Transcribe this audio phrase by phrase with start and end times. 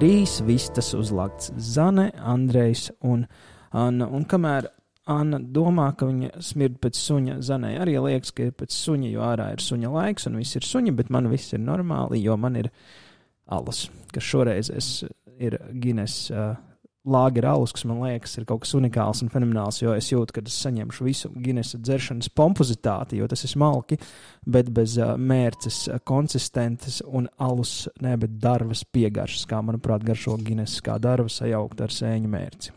[0.00, 3.26] trīs vistas uzlākts Zane, Andrejs un
[3.76, 4.06] Anna.
[4.08, 4.70] Un kamēr
[5.12, 9.26] Anna domā, ka viņa smird pēc suņa, Zanai arī liekas, ka ir pēc suņa, jo
[9.26, 12.56] ārā ir suņa laiks un viss ir suņi, bet man viss ir normāli, jo man
[12.62, 12.70] ir
[13.52, 14.72] alus, kas šoreiz
[15.36, 16.54] ir Gines uh,
[17.08, 20.42] lāgera alus, kas man liekas ir kaut kas unikāls un fenomenāls, jo es jūtu, ka
[20.44, 23.96] es saņemšu visu Ginesa dzeršanas pompozitāti, jo tas ir smalki,
[24.44, 30.36] bet bez uh, mērces, uh, konsistences un alus, ne, bet darbas piegaršas, kā manuprāt garšo
[30.44, 32.76] Gines, kā darbas sajaukt ar sēņu mērci.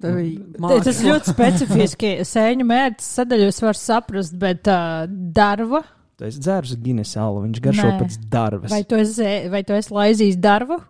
[0.00, 2.10] Tas ļoti specifiski.
[2.24, 5.82] Sēņu mērķis sadaļus var saprast, bet uh, darba.
[6.16, 7.98] Tu esi dzērs Gines alu, viņš garšo Nē.
[8.00, 8.72] pēc darbas.
[8.72, 10.80] Vai tu esi, vai tu esi laizījis darbu?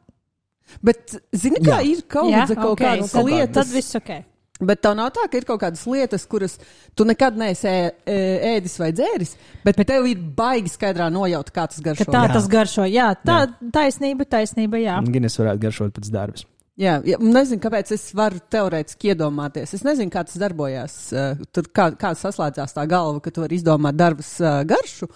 [0.84, 1.86] Bet, zini, kā Jā.
[1.90, 3.00] ir kaut, Jā, kaut okay.
[3.00, 3.54] kādas lietas.
[3.58, 4.12] Tad viss ok.
[4.60, 6.58] Bet tev nav tā, ka ir kaut kādas lietas, kuras
[6.98, 7.70] tu nekad neesi
[8.04, 9.32] ēdis vai dzēris,
[9.64, 12.04] bet, bet tev ir baigi skaidrā nojaut, kā tas garšo.
[12.12, 12.32] Tā jā.
[12.36, 13.70] tas garšo, jā, tā jā.
[13.72, 14.98] taisnība, taisnība, jā.
[15.08, 16.44] Gines varētu garšot pēc darbas.
[16.80, 19.74] Jā, jā, nezinu, kāpēc es varu teorētiski iedomāties.
[19.76, 20.94] Es nezinu, kā tas darbojās.
[21.12, 24.36] Uh, tur kā, kā saslēdzās tā galva, ka tu vari izdomāt darbas
[24.68, 25.08] garšu,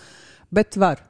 [0.53, 1.05] bet var.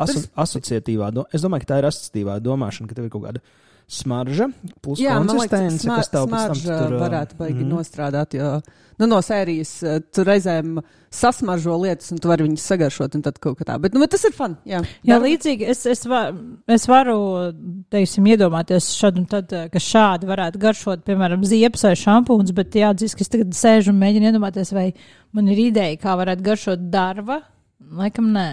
[0.00, 3.44] Aso, asociatīvā, es domāju, ka tā ir asociatīvā domāšana, ka tev ir kaut kāda
[3.90, 4.48] smarža,
[4.82, 7.68] plus Jā, konsistence, smar, kas tev pēc tam tur varētu baigi mm.
[7.68, 8.50] nostrādāt, jo
[9.00, 9.72] nu, no sērijas
[10.14, 10.78] tu reizēm
[11.14, 13.76] sasmaržo lietas, un tu vari viņus sagaršot, un tad kaut kā tā.
[13.82, 14.56] Bet, nu, tas ir fun.
[14.68, 16.32] Jā, jā līdzīgi es, es, var,
[16.70, 17.16] es varu,
[17.92, 23.18] teiksim, iedomāties šad un tad, ka šādi varētu garšot, piemēram, ziepes vai šampūns, bet jāatzīst,
[23.18, 24.88] ka es tagad sēžu un mēģinu iedomāties, vai
[25.36, 27.42] man ir ideja, kā varētu garšot darba.
[27.94, 28.48] Laikam nē.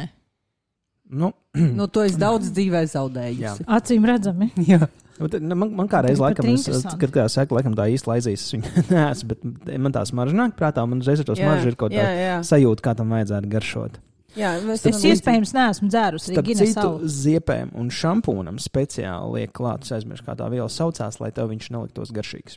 [1.12, 1.32] Nu,
[1.78, 3.62] nu, to es daudz dzīvē zaudēju.
[3.80, 4.52] Acīm redzami.
[4.68, 4.86] Jā.
[5.20, 8.72] Nu, man, man kādreiz, laikam, es, kad kā saka, laikam tā īsti laizīs, es viņu
[8.96, 12.40] neesmu, bet man tā smarža nāk prātā, man uzreiz ar to smaržu ir kaut kāda
[12.48, 14.00] sajūta, kā tam vajadzētu garšot.
[14.40, 19.92] Jā, es, es iespējams neesmu dzērusi arī citu ziepēm un šampūnam speciāli liek klāt, es
[19.98, 22.56] aizmirsu, kā tā viela saucās, lai tev viņš neliktos garšīgs.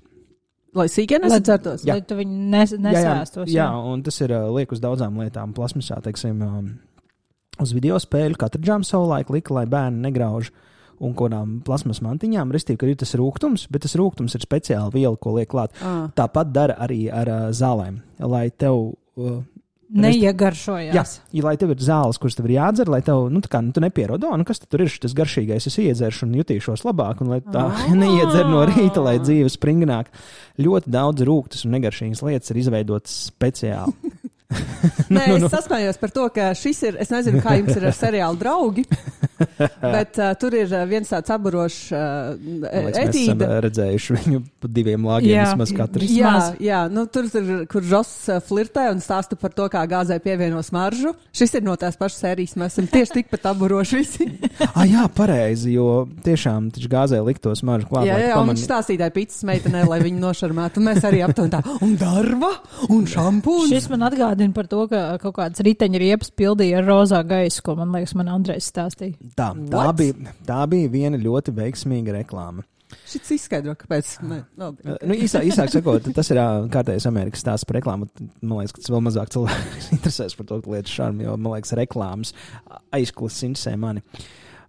[0.75, 3.51] Lai sīkā nesadzertos, lai tu viņu nes, nesēstos.
[3.51, 5.53] Jā, jā, jā, un tas ir liek uz daudzām lietām.
[5.55, 6.71] Plasmasā, teiksim, um,
[7.63, 12.53] uz video spēļu katru džāmu savulaik lika, lai bērni negrauž uh, un kādām plasmas mantiņām.
[12.55, 15.75] Restīvi, ka ir tas rūkums, bet tas rūkums ir speciāla viela, ko liek klāt.
[15.83, 16.07] Ah.
[16.15, 18.95] Tāpat dara arī ar uh, zālēm, lai tev.
[19.19, 19.43] Uh,
[19.95, 21.11] Neiegaršojās.
[21.31, 23.71] Jā, lai tev ir zāles, kuras tev ir jādzer, lai tev, nu, tā kā, nu,
[23.77, 27.39] tu nepierodi, nu, kas tur ir šis garšīgais, es iedzeršu un jutīšos labāk, un lai
[27.45, 27.85] tā oh.
[28.01, 30.11] neiedzer no rīta, lai dzīve springnāk.
[30.65, 33.95] Ļoti daudz rūktas un negaršīgas lietas ir izveidotas speciāli.
[35.15, 35.49] Nē, nu, nu.
[35.49, 38.85] es saskājos par to, ka šis ir, es nezinu, kā jums ir ar seriālu draugi,
[39.97, 42.35] bet uh, tur ir viens tāds aburošs uh,
[42.71, 43.05] etīda.
[43.05, 46.13] Mēs esam redzējuši viņu pa diviem lāgiem vismaz katrs.
[46.15, 48.13] Jā, jā, nu tur ir, kur Žos
[48.47, 51.15] flirtē un stāsta par to, kā gāzē pievieno smaržu.
[51.35, 54.29] Šis ir no tās pašas sērijas, mēs esam tieši tikpat aburoši visi.
[54.77, 58.09] ah, jā, pareizi, jo tiešām taču gāzē likto smaržu klāt.
[58.09, 61.63] Jā, jā, un viņš stāstīja pīcis meitenē, lai viņu nošarmētu, un mēs arī aptuveni tā,
[61.85, 62.51] un darba,
[62.91, 63.73] un šampūns.
[63.73, 67.77] Šis man atgādina par to, ka kaut kāds riteņa riepas pildīja ar rozā gaisu, ko
[67.81, 69.24] man liekas, man Andrejs stāstīja.
[69.33, 72.65] Tā, tā, bija, tā bija viena ļoti veiksmīga reklāma.
[73.09, 74.11] Šis izskaidro, kāpēc.
[74.29, 74.97] Ne, no, okay.
[75.09, 76.41] nu, īsā, īsāk sakot, tas ir
[76.73, 78.09] kārtējais Amerikas stāsts par reklāmu.
[78.43, 81.75] Man liekas, ka tas vēl mazāk cilvēks interesēs par to lietu šādu, jo man liekas,
[81.79, 82.35] reklāmas
[82.95, 84.05] aizklases interesē mani.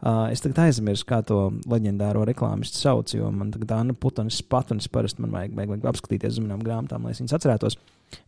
[0.05, 1.39] Uh, es tagad aizmirsu, kā to
[1.71, 6.35] leģendāro reklāmistu sauc, jo man tagad Anna Putanis Patunis parasti man vajag, vajag, vajag apskatīties
[6.35, 7.79] uz manām grāmatām, lai es viņas atcerētos.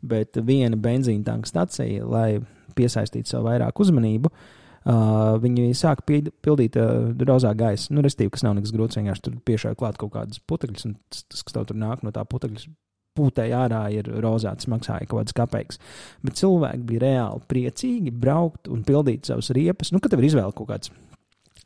[0.02, 2.40] Bet viena benzīna tanka stacija, lai
[2.78, 4.57] piesaistītu sev vairāk uzmanību, uh,
[4.88, 7.92] viņi sāk pildīt uh, rozā gaisa.
[7.96, 11.42] Nu, restīvi, kas nav nekas grūts, vienkārši tur piešāva klāt kaut kādas putekļus, un tas,
[11.44, 12.70] kas tev tur nāk no tā putekļa.
[13.18, 15.80] Pūtēji ārā ir rozāts, maksāja kaut kādas kapeikas.
[16.22, 19.90] Bet cilvēki bija reāli priecīgi braukt un pildīt savus riepas.
[19.90, 20.94] Nu, kad tev ir izvēle kaut kāds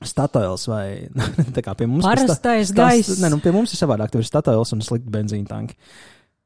[0.01, 0.85] Statoils vai
[1.55, 3.19] tā kā pie mums ir parastais gaiss.
[3.21, 4.13] Nē, nu pie mums ir savādāk.
[4.13, 5.77] Tur ir statoils un slikti benzīna tanki.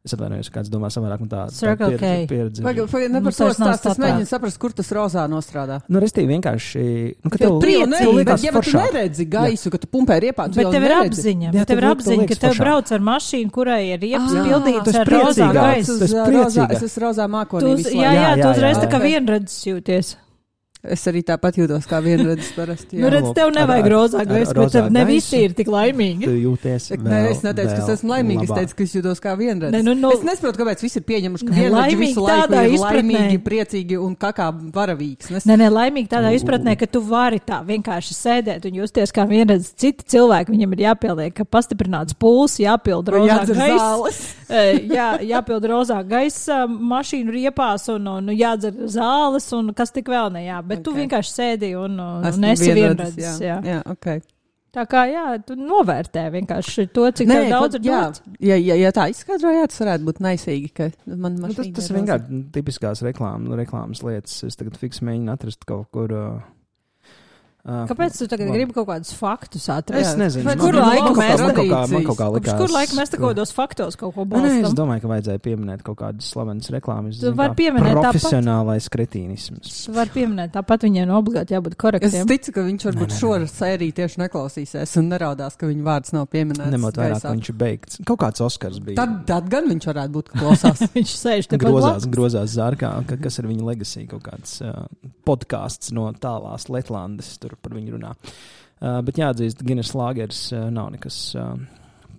[0.05, 1.87] Es atvainojos, kāds domā savādāk, tā tā
[2.29, 2.61] pieredze.
[2.61, 5.79] Pagaid, pagaid, ne par to stāst, es mēģinu saprast, kur tas rozā nostrādā.
[5.89, 6.83] Nu, restīvi vienkārši,
[7.25, 10.69] nu, ka tev priecīgi, bet ja tu neredzi gaisu, ka tu pumpē riepā, tu bet
[10.75, 14.35] tev ir apziņa, bet tev ir apziņa, ka tev brauc ar mašīnu, kurai ir riepas
[14.35, 15.97] ah, pildīts ar rozā gaisu.
[16.69, 17.73] Es esmu rozā mākonī.
[17.89, 20.13] Jā, jā, tu uzreiz tā kā vienredzes jūties.
[20.93, 22.97] Es arī tāpat jūtos kā vienradis parasti.
[23.01, 26.27] nu, redz, tev nevajag rozā gaisu, bet tev ne visi ir tik laimīgi.
[26.27, 26.89] Tu jūties.
[27.01, 29.75] Nē, es neteicu, ka es esmu laimīgs, es teicu, ka es jūtos kā vienradis.
[29.75, 33.01] Ne, nu, nu, es nesaprotu, kāpēc visi ir pieņemuši, ka vienradis visu laiku ir izpratnē.
[33.01, 35.31] laimīgi, priecīgi un kā kā varavīgs.
[35.33, 35.47] Nes...
[35.49, 39.71] Nē, nē, laimīgi tādā izpratnē, ka tu vari tā vienkārši sēdēt un justies kā vienradis.
[39.79, 44.11] Citi cilvēki viņam ir jāpieliek, ka pastiprināts pulss, jāpild rozā gaisa.
[44.97, 50.45] jā, jāpild rozā gaisa mašīnu riepās un, un jādzer zāles un kas tik vēl ne
[50.45, 50.61] jā.
[50.75, 50.85] Bet okay.
[50.87, 53.19] tu vienkārši sēdi un, un esi vienredzis.
[53.23, 53.59] Jā, jā.
[53.73, 54.23] jā okay.
[54.75, 57.99] Tā kā, jā, tu novērtē vienkārši to, cik Nē, daudz ir jā,
[58.43, 61.87] ja, ja, ja tā izskaidro, jā, tas varētu būt naisīgi, ka man nu, tas, tas
[61.95, 64.41] vienkārši tipiskās reklāmas, reklāmas lietas.
[64.43, 66.11] Es tagad fiks mēģinu atrast kaut kur.
[66.11, 66.43] Uh,
[67.65, 70.11] Kāpēc tu tagad gribi kaut kādus faktus atrast?
[70.11, 72.57] Es nezinu, kur laika mēs tam kaut kā, kaut kā likās.
[72.59, 74.51] Kur laika mēs tam kaut kādos faktos kaut ko balstam?
[74.53, 77.17] Nē, es domāju, ka vajadzēja pieminēt kaut kādas slavenas reklāmas.
[77.23, 79.79] Tu vari pieminēt profesionālais kretīnisms.
[79.87, 82.21] Tu vari pieminēt, tāpat viņiem obligāti jābūt korektiem.
[82.21, 86.29] Es ticu, ka viņš varbūt šo sēriju tieši neklausīsies un neraudās, ka viņa vārds nav
[86.29, 86.69] pieminēts.
[86.75, 88.01] Nemot vairāk, ka viņš ir beigts.
[88.05, 88.99] Kaut kāds Oskars bija.
[89.01, 90.85] Tad, tad gan viņš varētu būt klausās.
[90.99, 94.59] viņš sēž te grozās, grozās zārkā, ka, kas ir viņa legacy, kaut kāds
[95.25, 98.13] podkāsts no tālās Letlandes, tur par viņu runā.
[98.75, 101.53] Uh, bet jāatzīst, Guinness Lāgers uh, nav nekas uh,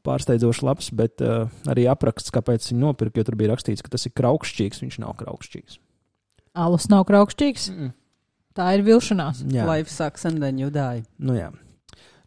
[0.07, 4.09] pārsteidzoši labs, bet uh, arī apraksts, kāpēc viņi nopirka, jo tur bija rakstīts, ka tas
[4.09, 4.83] ir kraukšķīgs.
[4.85, 5.79] Viņš nav kraukšķīgs.
[6.57, 7.71] Alus nav kraukšķīgs.
[7.75, 7.95] Mm.
[8.57, 9.45] Tā ir vilšanās.
[9.53, 11.05] Life sucks and then you die.
[11.21, 11.51] Nu jā.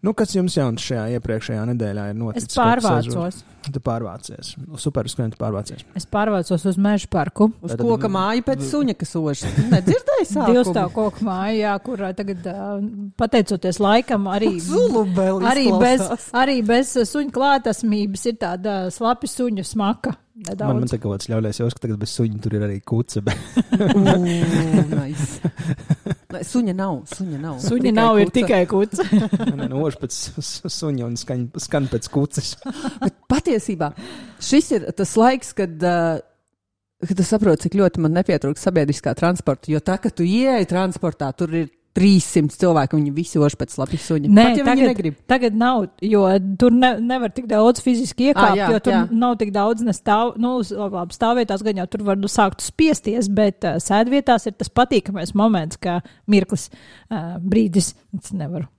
[0.06, 2.54] Nu, kas jums jauns šajā iepriekšējā nedēļā ir noticis?
[2.54, 3.42] Es pārvācos.
[3.70, 4.54] Tu pārvācies.
[4.82, 5.84] Super, uz kurien tu pārvācies?
[5.98, 7.50] Es pārvācos uz meža parku.
[7.62, 9.44] Uz Tad, koka māju pēc suņa, kas ož.
[9.72, 10.56] Nedzirdēji sākumu?
[10.58, 12.50] Divstāv koka māja, jā, kur tagad,
[13.20, 14.56] pateicoties laikam, arī,
[15.52, 16.06] arī, bez,
[16.38, 20.16] arī bez suņa klātesmības ir tāda slapi suņu smaka.
[20.40, 20.72] Nedaudz.
[20.72, 23.20] Man, man te kaut kāds ļaujās, jau ka tagad bez suņa tur ir arī kuce.
[23.26, 23.36] Bet...
[24.94, 25.50] Nice.
[26.48, 27.02] Suņa nav.
[27.10, 29.04] Suņa nav, suņa nav ir tikai kuce.
[29.60, 30.16] Nē, nož pēc
[30.72, 32.54] suņa un skan, skan pēc kuces.
[33.02, 33.59] bet patiesībā
[34.50, 35.78] šis ir tas laiks, kad.
[35.84, 36.26] Uh,
[37.00, 41.30] Kad es saprotu, cik ļoti man nepietrūkst sabiedriskā transporta, jo tā, ka tu ieeji transportā,
[41.32, 44.30] tur ir 300 cilvēku, viņi visi ož pēc slapjas suņa.
[44.30, 46.24] Nē, Pat, ja tagad, tagad nav, jo
[46.62, 49.02] tur ne, nevar tik daudz fiziski iekāpt, ah, jā, jo tur jā.
[49.24, 53.68] nav tik daudz nestāv, nu, labi, stāvvietās gan jau tur var nu, sākt spiesties, bet
[53.68, 56.70] uh, sēdvietās ir tas patīkamais moments, kā mirklis,
[57.10, 58.70] uh, brīdis, es nevaru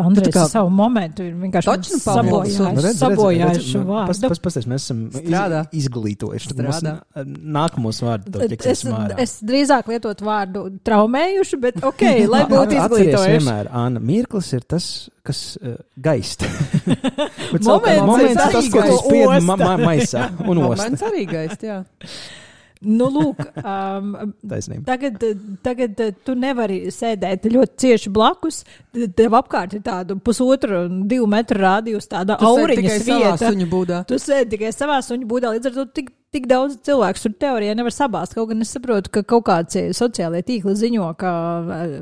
[0.00, 0.44] Andrejs kā...
[0.50, 4.08] savu momentu ir vienkārši sabojājis, sabojājis šo vārdu.
[4.10, 5.62] Pas, pas, pasties, mēs esam Strādā.
[5.76, 6.56] izglītojuši.
[6.60, 6.82] Mums
[7.58, 8.84] nākamos vārdus es,
[9.24, 12.04] es drīzāk lietotu vārdu traumējuši, bet ok,
[12.34, 13.36] lai būtu izglītojuši.
[13.36, 14.90] vienmēr, Anna, mirklis ir tas,
[15.26, 16.44] kas uh, gaist.
[17.52, 20.84] moments, moments tas, ko tu spied ma ma maisā un ost.
[20.84, 21.82] Moments arī gaist, jā.
[22.80, 24.14] Nu, lūk, um,
[24.86, 25.24] tagad,
[25.60, 28.62] tagad tu nevari sēdēt ļoti cieši blakus.
[29.18, 33.50] Tev apkārt ir tāda pusotra, divu metru rādījus, tāda auriņas vieta.
[34.08, 37.74] Tu sēdi tikai savā suņu būdā, līdz ar to tik, tik daudz cilvēku tur teorijā
[37.76, 38.38] nevar sabāzt.
[38.38, 41.98] Kaut gan es saprotu, ka kaut kāds sociālajie tīkli ziņo, ka uh,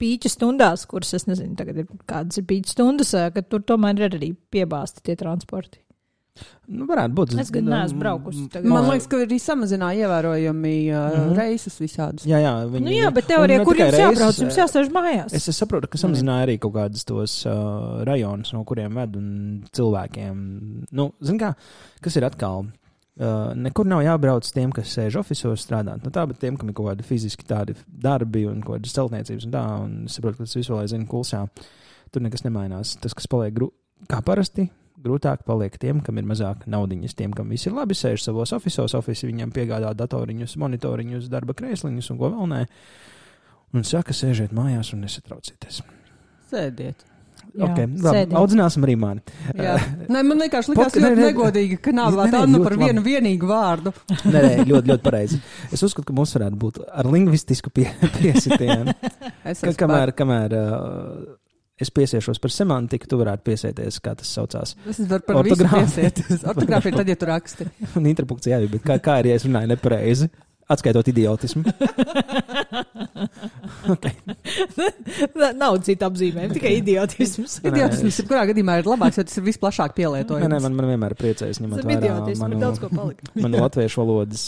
[0.00, 4.18] pīķa stundās, kuras es nezinu, tagad ir kādas ir pīķa stundas, ka tur tomēr ir
[4.18, 5.78] arī piebāzti tie transporti.
[6.70, 7.32] Nu, varētu būt.
[7.42, 8.44] Es gan neesmu braukusi.
[8.52, 8.68] Tagad.
[8.70, 11.38] Man liekas, ka arī samazināja ievērojami uh, mm -hmm.
[11.38, 12.26] reisus visādus.
[12.28, 15.34] Jā, jā, viņi, nu, jā bet teorijā, kur jums jābrauc, jums jāstāž mājās.
[15.34, 19.64] Es, es saprotu, ka samazināja arī kaut kādus tos uh, rajonus, no kuriem ved un
[19.72, 20.44] cilvēkiem.
[20.92, 21.54] Nu, zin kā,
[22.00, 22.70] kas ir atkal?
[23.20, 26.04] Uh, nekur nav jābrauc tiem, kas sēž oficiālos strādāt.
[26.04, 29.44] Nu, tā, bet tiem, kam ir kaut kādi fiziski tādi darbi un kaut kādas celtniecības
[29.44, 31.42] un tā, un es saprotu, ka tas visu laiku zina kulsā.
[32.14, 32.94] Tur nekas nemainās.
[33.02, 33.58] Tas, kas paliek
[34.08, 34.70] kā parasti,
[35.04, 38.96] grūtāk paliek tiem, kam ir mazāk naudiņas, tiem, kam viss ir labi, sēž savos oficiālos,
[38.98, 42.64] oficiālos, viņiem piegādā datoriņus, monitoriņus, darba krēsliņus un ko vēl nē.
[43.76, 45.84] Un saka, sēžiet mājās un nesatraucieties.
[46.50, 47.06] Sēdiet.
[47.50, 49.22] Jā, okay, labi, audzināsim arī mani.
[50.12, 53.14] Nē, man vienkārši likās ļoti ne, negodīgi, ka nav vēl tādu par vienu labi.
[53.16, 53.92] vienīgu vārdu.
[54.28, 55.40] nē, nē, ļoti, ļoti pareizi.
[55.74, 57.88] Es uzskatu, ka mums varētu būt ar lingvistisku pie,
[58.20, 58.94] piesitienu.
[58.94, 61.39] ka, kamēr, kamēr uh,
[61.80, 64.76] es piesiešos par semantiku, tu varētu piesieties, kā tas saucās.
[64.90, 66.12] Es varu par ortogrāfiju.
[66.52, 67.68] Ortogrāfija ir tad, ja tu raksti.
[67.98, 70.30] Un interpunkcija arī, bet kā, kā ja es runāju nepareizi?
[70.70, 71.64] Atskaitot idiotismu.
[73.94, 74.12] okay.
[75.58, 77.56] Nav citu apzīmējumu, tikai idiotisms.
[77.66, 80.46] idiotisms, kurā gadījumā ir labāks, jo tas ir visplašāk pielietojams.
[80.46, 83.32] Nē, nē, man, man vienmēr priecējas ņemot vērā manu, daudz ko palikt.
[83.44, 84.44] manu latviešu valodas,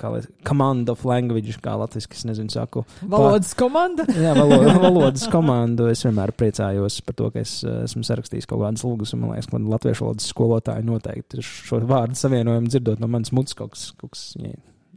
[0.00, 2.86] kā lai, command of language, kā latviski, es nezinu, saku.
[3.04, 4.08] Valodas komanda?
[4.16, 5.90] jā, valodas, valodas komandu.
[5.92, 9.52] Es vienmēr priecājos par to, ka es esmu sarakstījis kaut kādas lūgas, un man liekas,
[9.52, 13.90] ka latviešu valodas skolotāji noteikti šo vārdu savienojumu dzirdot no manas mutes kaut kas.
[14.00, 14.30] Kaut kas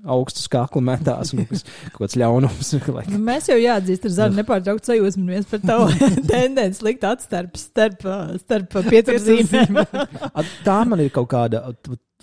[0.04, 2.72] augstus kaklu metās un kas, kaut kāds ļaunums.
[3.14, 5.90] nu, mēs jau jāatzīst, ar Zanu nepārtraukt sajūsmamies par tavu
[6.32, 8.06] tendenci likt atstarp starp,
[8.44, 9.80] starp pieturzīmēm.
[10.68, 11.66] tā man ir kaut kāda,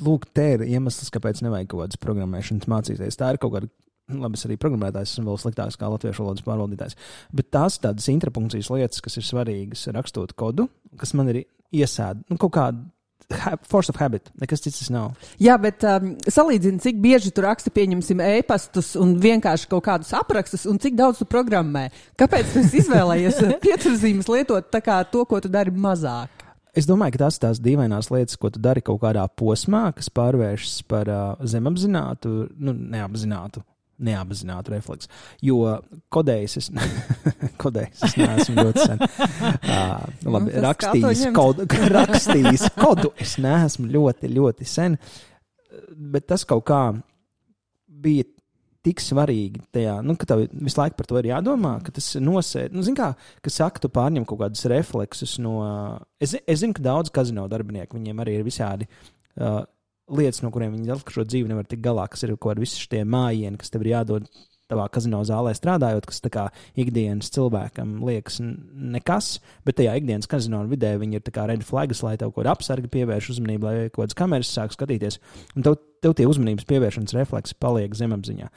[0.05, 3.21] lūk, te ir iemesls, kāpēc nevajag kaut kādas programmēšanas mācīties.
[3.21, 3.73] Tā ir kaut kāda.
[4.11, 6.97] Labi, es arī programmētājs esmu vēl sliktāks kā latviešu valodas pārvaldītājs.
[7.39, 10.67] Bet tās tādas intrapunkcijas lietas, kas ir svarīgas rakstot kodu,
[10.99, 12.83] kas man ir iesēd, nu, kaut kāda
[13.71, 14.31] force of habit.
[14.41, 15.15] Nekas cits nav.
[15.43, 20.67] Jā, bet um, salīdzini, cik bieži tu raksti, pieņemsim, e-pastus un vienkārši kaut kādus aprakstus,
[20.71, 21.89] un cik daudz tu programmē.
[22.21, 26.47] Kāpēc tu izvēlējies pieturzīmes lietot to, ko tu dari mazāk?
[26.77, 30.07] Es domāju, ka tās ir tās dīvainās lietas, ko tu dari kaut kādā posmā, kas
[30.15, 33.65] pārvēršas par uh, zemapzinātu, nu, neapzinātu
[34.05, 35.11] neapzinātu refleksu.
[35.45, 35.77] Jo
[36.13, 36.71] kodējis es,
[37.63, 39.05] kodējis es neesmu ļoti sen.
[39.71, 41.65] Uh, labi, nu, rakstījis, kodu,
[41.95, 44.97] rakstījis kodu es neesmu ļoti, ļoti sen.
[46.13, 46.81] Bet tas kaut kā
[47.87, 48.27] bija
[48.87, 52.75] tik svarīgi tajā, nu, ka tev visu laiku par to ir jādomā, ka tas nosēd,
[52.77, 53.11] nu, kā,
[53.45, 55.59] ka saka, tu pārņem kaut kādus refleksus no,
[56.23, 59.61] es, es zinu, ka daudz kazino darbinieku, viņiem arī ir visādi uh,
[60.11, 63.05] lietas, no kuriem viņi šo dzīvi nevar tikt galā, kas ir kaut kādi visi šie
[63.09, 64.31] mājiņi, kas tev ir jādod
[64.71, 66.47] tavā kazino zālē strādājot, kas kā
[66.79, 69.33] ikdienas cilvēkam liekas nekas,
[69.67, 72.91] bet tajā ikdienas kazino vidē viņi ir kā red flags, lai tev kaut kāda apsarga
[72.93, 75.19] pievērš uzmanību, lai kaut kādas kameras sāk skatīties.
[75.57, 78.51] Un tev, tev tie uzmanības pievēršanas refleksi paliek zemapziņā.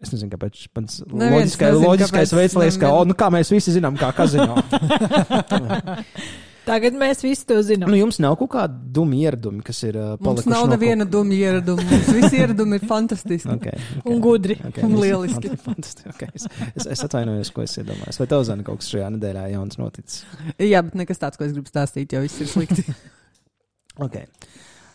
[0.00, 3.52] Es nezinu, kāpēc tas ir loģiskais, loģiskais veids, lai es kā, oh, nu kā mēs
[3.52, 4.56] visi zinām, kā kazino.
[6.66, 7.90] Tagad mēs visi to zinām.
[7.90, 10.46] Nu, jums nav kaut kāda duma ieradumi, kas ir uh, palikuši.
[10.46, 11.12] Mums nav no neviena kaut...
[11.14, 11.86] duma ieraduma.
[11.88, 13.52] Mums visi ieradumi ir fantastiski.
[13.54, 14.12] okay, okay.
[14.12, 14.56] Un gudri.
[14.68, 15.52] Okay, un lieliski.
[16.12, 16.28] okay.
[16.36, 18.20] es, es, es atvainojos, ko es iedomājos.
[18.20, 20.24] Vai tev zina kaut kas šajā nedēļā jauns noticis?
[20.60, 22.84] Jā, bet nekas tāds, ko es gribu stāstīt, jo viss ir slikti.
[24.06, 24.28] okay.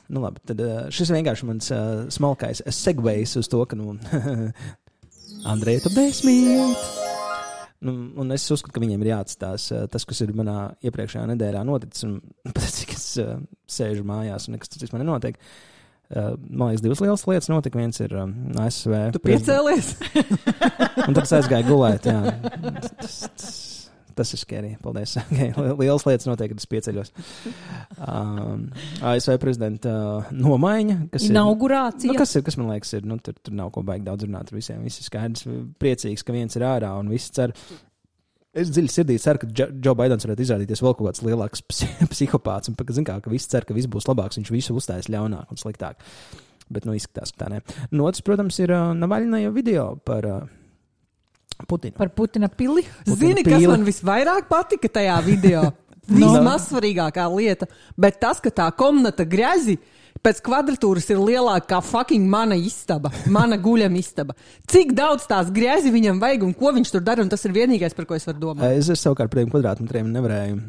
[0.05, 3.97] Nu, labi, tad uh, šis vienkārši mans uh, smalkais segvejs uz to, ka, nu,
[5.51, 7.04] Andrej, tu desmit!
[7.85, 11.61] Nu, un es uzskatu, ka viņiem ir jāatstās uh, tas, kas ir manā iepriekšējā nedēļā
[11.67, 12.07] noticis.
[12.07, 12.19] Un
[12.55, 13.37] pēc cik es uh,
[13.69, 15.39] sēžu mājās un nekas cits man nenotiek.
[16.05, 17.81] Uh, man liekas, divas lielas lietas notika.
[17.81, 18.97] Viens ir um, ASV.
[19.15, 19.93] Tu piecēlies?
[21.07, 22.09] un tad es aizgāju gulēt.
[22.09, 22.35] Jā.
[23.01, 23.55] Tas, tas,
[24.17, 24.75] tas ir skērī.
[24.83, 25.17] Paldies.
[25.25, 25.51] Okay.
[25.79, 27.09] Lielas lietas notiek, kad es pieceļos.
[27.97, 28.67] Um,
[29.03, 30.97] ASV prezidenta uh, nomaiņa.
[31.11, 32.07] Kas Inaugurācija.
[32.07, 34.27] Ir, nu, kas, ir, kas man liekas, ir, nu, tur, tur nav ko baigi daudz
[34.27, 34.83] runāt visiem.
[34.85, 35.43] Visi skaidrs,
[35.81, 37.55] priecīgs, ka viens ir ārā un visi cer.
[38.55, 41.65] Es dziļi sirdī ceru, ka Džo, Džo Baidens varētu izrādīties vēl kaut kāds lielāks
[42.13, 42.71] psihopāts.
[42.71, 45.59] Un, zin, kā, ka visi cer, ka viss būs labāks, viņš visu uzstājas ļaunāk un
[45.59, 45.99] sliktāk.
[46.69, 47.65] Bet, nu, izskatās, ka tā nē.
[47.91, 50.29] Nu, otrs, protams, ir uh, Navaļina video par.
[50.29, 50.61] Uh,
[51.63, 51.95] Putina.
[51.97, 52.83] Par Putina pili.
[53.05, 53.55] Putina Zini, pili.
[53.55, 55.69] kas man visvairāk patika tajā video?
[56.05, 57.65] Vismaz svarīgākā lieta,
[57.97, 59.79] bet tas, ka tā komnata grezi
[60.25, 64.35] pēc kvadratūras ir lielāka kā fucking mana istaba, mana guļama istaba.
[64.69, 67.97] Cik daudz tās griezi viņam vajag un ko viņš tur dara, un tas ir vienīgais,
[67.97, 68.77] par ko es varu domāt.
[68.77, 70.61] Es, es savukārt par tiem kvadrātmetriem nevarēju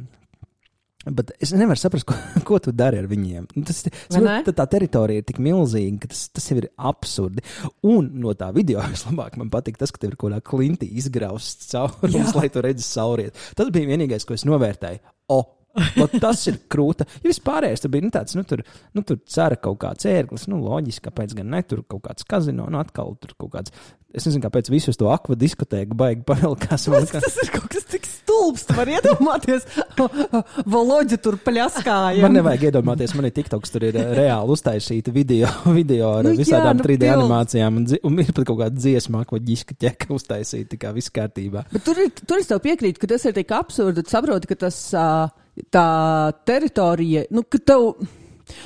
[1.06, 3.48] Bet es nevaru saprast, ko, ko tu dari ar viņiem.
[3.54, 7.44] Nu, tas, tas, tā, teritorija ir tik milzīga, ka tas, tas ir absurdi.
[7.86, 11.70] Un no tā video vislabāk man patīk tas, ka tev ir kaut kādā klintī izgrausts
[11.74, 13.44] caurums, lai tu redzētu sauriet.
[13.58, 15.02] Tas bija vienīgais, ko es novērtēju.
[15.34, 15.40] O,
[15.96, 17.06] Lot, tas ir krūta.
[17.20, 18.64] Ja vispārējais tur bija nu, tāds, nu, tur,
[18.96, 22.68] nu, tur cera kaut kāds ērglis, nu, loģiski, kāpēc gan ne, tur kaut kāds kazino,
[22.72, 23.74] nu, atkal tur kaut kāds.
[24.16, 26.86] Es nezinu, kāpēc visus to akva diskotēku baigi pavilkās.
[26.92, 27.20] Man, ka...
[27.20, 29.66] Tas ir kaut kas tik stulbs, tu vari iedomāties.
[30.74, 32.22] Valoģi tur paļaskāja.
[32.24, 36.32] Man nevajag iedomāties, man ir tiktoks, tur ir eh, reāli uztaisīta video, video ar nu,
[36.38, 37.14] visādām jā, nu, 3D piln.
[37.18, 41.66] animācijām, un, un ir pat kaut kāda dziesma, ko ģiska ķeka uztaisīta, kā viss kārtībā.
[41.74, 44.64] Bet tur, ir, tur es tev piekrītu, ka tas ir tik absurdi, tu saproti, ka
[44.66, 44.80] tas.
[44.96, 45.88] Uh, tā
[46.48, 47.92] teritorija, nu, ka tev.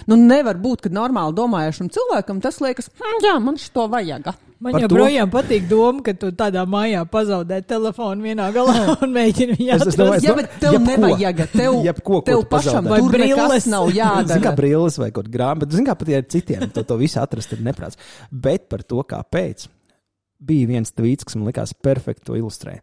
[0.04, 4.26] Nu, nevar būt, ka normāli domājušam cilvēkam tas liekas, hm, jā, man šo vajag.
[4.60, 5.38] Man Par joprojām to...
[5.38, 10.02] patīk doma, ka tu tādā mājā pazaudē telefonu vienā galā un mēģini viņu atrast.
[10.20, 11.40] Jā, bet tev jebko, nevajag.
[11.54, 14.26] Tev, jebko, tev pašam vai brilles nav jādara.
[14.34, 17.22] Zini, kā brilles vai kaut grāmatu, zini, kā pat ja ar citiem to, to visu
[17.22, 17.96] atrast ir neprāts.
[18.28, 19.64] Bet par to, kāpēc,
[20.44, 22.82] bija viens tvīts, kas man likās perfekti to ilustrē.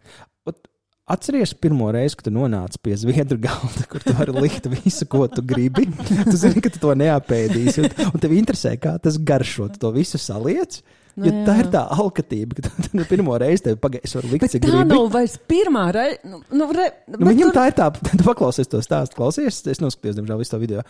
[1.08, 5.24] Atceries pirmo reizi, kad tu nonāci pie zviedru galda, kur tu vari likt visu, ko
[5.32, 5.86] tu gribi.
[6.28, 9.70] Tu zini, ka tu to neapēdīsi, un, un tev interesē, kā tas garšo.
[9.72, 10.82] Tu to visu saliec.
[11.18, 11.44] Nu, jo jā.
[11.48, 14.84] tā ir tā alkatība, ka tu nu, pirmo reizi tevi pagaidzi, var likt, cik gribi.
[14.84, 16.20] Tā nav vairs pirmā reize.
[16.30, 17.56] Nu, nu, re, nu, viņam tur...
[17.56, 20.84] tā ir tā, tu paklausies to stāstu, klausies, es noskatījos, diemžēl, visu to video.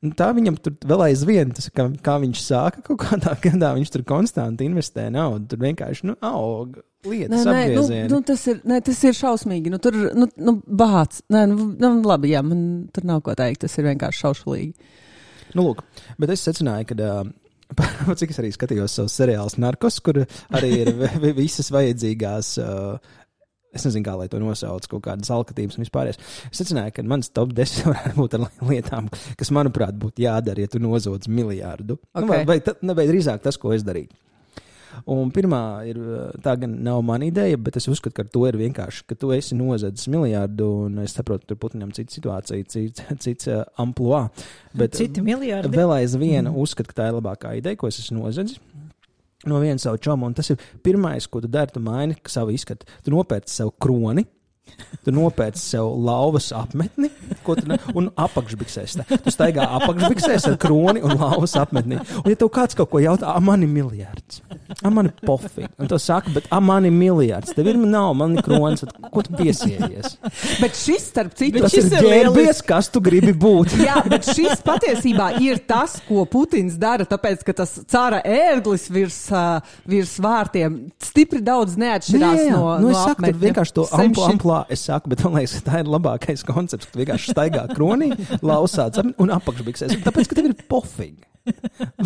[0.00, 3.92] Un tā viņam tur vēl aizvien, tas, kā, kā viņš sāka kaut kādā gadā, viņš
[3.98, 6.80] tur konstanti investē naudu, tur vienkārši, nu, aug.
[7.06, 9.72] Lietas, nē, nē, nu, nu, tas, ir, nē, tas ir šausmīgi.
[9.72, 11.22] Nu, tur nu, nu, bāts.
[11.32, 12.60] Nē, nu, nu, labi, jā, man
[12.94, 13.64] tur nav ko teikt.
[13.64, 14.94] Tas ir vienkārši šaušalīgi.
[15.56, 15.84] Nu, lūk,
[16.20, 17.34] bet es secināju, ka uh,
[18.18, 20.22] Cik es arī skatījos savus seriālus Narkos, kur
[20.54, 20.92] arī ir
[21.36, 22.56] visas vajadzīgās.
[22.62, 23.22] Uh,
[23.76, 26.08] Es nezinu, kā lai to nosauc, kaut kādas alkatības un vispār.
[26.08, 26.20] Es
[26.56, 30.80] secināju, ka mans top 10 varētu būt ar lietām, kas, manuprāt, būtu jādara, ja tu
[30.80, 31.98] nozodz miljardu.
[32.14, 32.24] Okay.
[32.24, 34.16] Nu, vai, vai, vai drīzāk tas, ko es darītu.
[35.12, 35.60] Un pirmā
[35.90, 35.98] ir,
[36.44, 39.58] tā gan nav mana ideja, bet es uzskatu, ka to ir vienkārši, ka tu esi
[39.58, 44.26] nozadzis miljardu, un es saprotu, tur Putinam cita situācija, cits, cits uh, amplua.
[44.76, 45.72] Bet Citi miljardi.
[45.76, 46.56] vēl aizvien mm.
[46.62, 48.60] uzskatu, ka tā ir labākā ideja, ko es esmu nozadzis.
[49.46, 51.70] No viena savu čomu, un tas ir pirmais, ko tu dari.
[51.70, 52.88] Tu maini savu izskatu.
[53.04, 54.24] Tu nopērci sev kroni,
[55.04, 57.08] Tu nopērci sev lauvas apmetni
[57.46, 57.54] tu,
[57.94, 58.96] un apakšbiksēs.
[59.22, 62.00] Tu staigā apakšbiksēs ar kroni un lauvas apmetni.
[62.24, 64.42] Un, ja tev kāds kaut ko jautā, man ir miljards.
[64.84, 65.70] Ah, man ir pofīgi.
[65.80, 67.54] Un tu saki, bet ah, man ir miljards.
[67.56, 68.82] Tev ir nav, man ir kronis.
[69.12, 70.18] Ko tu piesiejies?
[70.60, 73.72] Bet šis, starp citu, tas ir ģērbies, kas tu gribi būt.
[73.80, 79.20] Jā, bet šis patiesībā ir tas, ko Putins dara, tāpēc, ka tas cara ērglis virs,
[79.32, 82.58] uh, virs vārtiem stipri daudz neatšķirās Nē, jā.
[82.58, 83.44] no, nu, no es saku, tur apmetņa.
[83.46, 86.90] vienkārši to amplu, amplā es saku, bet man liekas, ka tā ir labākais koncepts.
[86.92, 88.12] Tu vienkārši staigā kronī,
[88.44, 89.96] lausāts un apakšbiksēs.
[90.04, 91.24] Tāpēc, ka tev ir pofīgi.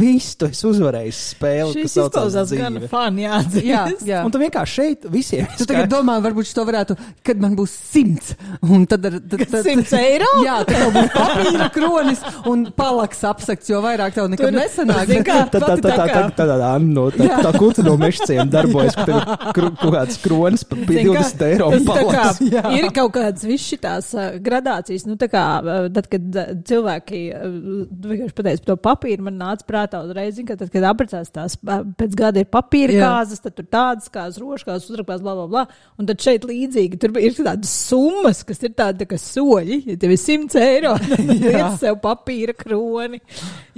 [0.01, 2.89] Viss, tu esi uzvarējis spēli, Šis kas saucās izklausās gan dzīve.
[2.91, 3.67] fani, jāatzīst.
[3.67, 4.23] Jā, jā.
[4.27, 8.35] Un tu vienkārši šeit visiem Tu tagad domā, varbūt to varētu, kad man būs simts.
[8.67, 10.31] Un tad ar tad, tad, 100 eiro?
[10.45, 15.07] Jā, tad tev būs papīra kronis un palaks apsakts, jo vairāk tev nekad Tur- nesanāk.
[15.11, 17.97] zini kā, Tā tā tā tā tā tā tā tā no tā tā kuta no
[18.01, 19.21] mešciem darbojas, ka tev
[19.57, 22.41] kaut kāds kronis par pie Zini, kā, 20 eiro un palaks.
[22.79, 27.23] Ir kaut kādas viss šitās uh, gradācijas, nu tā kā uh, tad, kad uh, cilvēki
[27.31, 31.57] vienkārši pateica par to papīru, man nāca prātā uzreiz, zini, ka tad, kad apprecās tās
[31.61, 33.07] pēc gada ir papīra Jā.
[33.07, 35.65] kāzas, tad tur tādas kāzas, roškās, uzrakstās, bla, bla, bla.
[36.01, 39.81] Un tad šeit līdzīgi, tur ir tādas summas, kas ir tādi tā kā soļi.
[39.93, 43.23] Ja tev ir 100 eiro, tad liec sev papīra kroni.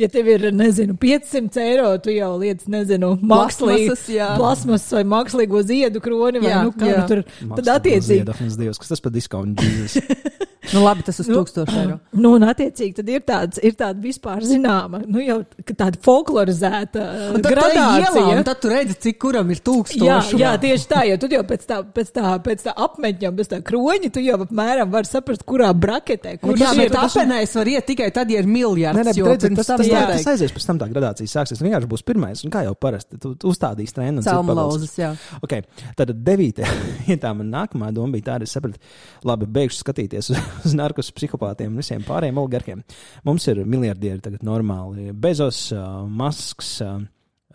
[0.01, 3.99] Ja tev ir, nezinu, 500 eiro, tu jau liec, nezinu, mākslīgu
[4.39, 7.03] plasmas vai mākslīgo ziedu kroni vai Jā, nu kā jā.
[7.03, 7.25] nu tur.
[7.59, 8.23] Tad attiecīgi.
[8.23, 10.01] Ziedoklis Dievs, kas tas par dzīves?
[10.73, 11.97] Nu, labi, tas uz Nu, tūkstošu eiro.
[12.15, 15.42] Nu, un attiecīgi tad ir tāds, ir tāda vispār zināma, nu jau
[15.73, 18.25] tāda folklorizēta uh, gradācija.
[18.37, 20.39] un tad tu redzi, cik kuram ir tūkstoši.
[20.39, 23.53] Jā, jā, tieši tā, jo tu jau pēc tā, pēc tā, pēc tā apmetņa, pēc
[23.53, 26.93] tā kroņa, tu jau apmēram vari saprast, kurā braketē, kurš jā, ir.
[26.93, 28.99] bet apenēs var iet tikai tad, ja ir miljards.
[28.99, 30.05] Nē, nē, jo bet redziet, pirms tas, tam tas, jā.
[30.13, 31.63] tas, aizies pēc tam tā gradācija sāksies.
[31.65, 34.25] Vienkārši būs pirmais, un kā jau parasti, tu, tu uzstādīsi treniņu.
[34.27, 35.13] Celmlauzes, jā.
[35.45, 35.65] Okay.
[35.99, 36.69] Tad devītā,
[37.11, 38.81] ja tā man nākamā doma bija tāda, es sapratu,
[39.29, 42.85] labi, beigšu skatīties uz, uz narkotiku psihopātiem un visiem pārējiem oligarkiem.
[43.29, 45.11] Mums ir miljardieri tagad normāli.
[45.33, 47.01] Bezos, uh, Masks, uh,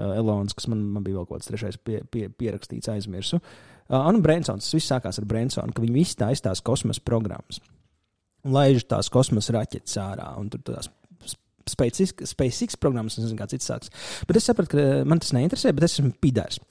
[0.01, 3.37] Elons, kas man, man bija vēl kaut kāds trešais pie, pie, pierakstīts, aizmirsu.
[3.87, 7.61] Uh, un Brensons, tas viss sākās ar Brensonu, ka viņi visi taisa tās kosmosa programmas.
[8.47, 10.31] Laiž tās kosmosa raķetes ārā.
[10.41, 10.89] Un tur tās
[11.67, 13.93] SpaceX, programmas, nezinu, kā cits sāks.
[14.27, 16.61] Bet es sapratu, ka man tas neinteresē, bet es esmu pidārs.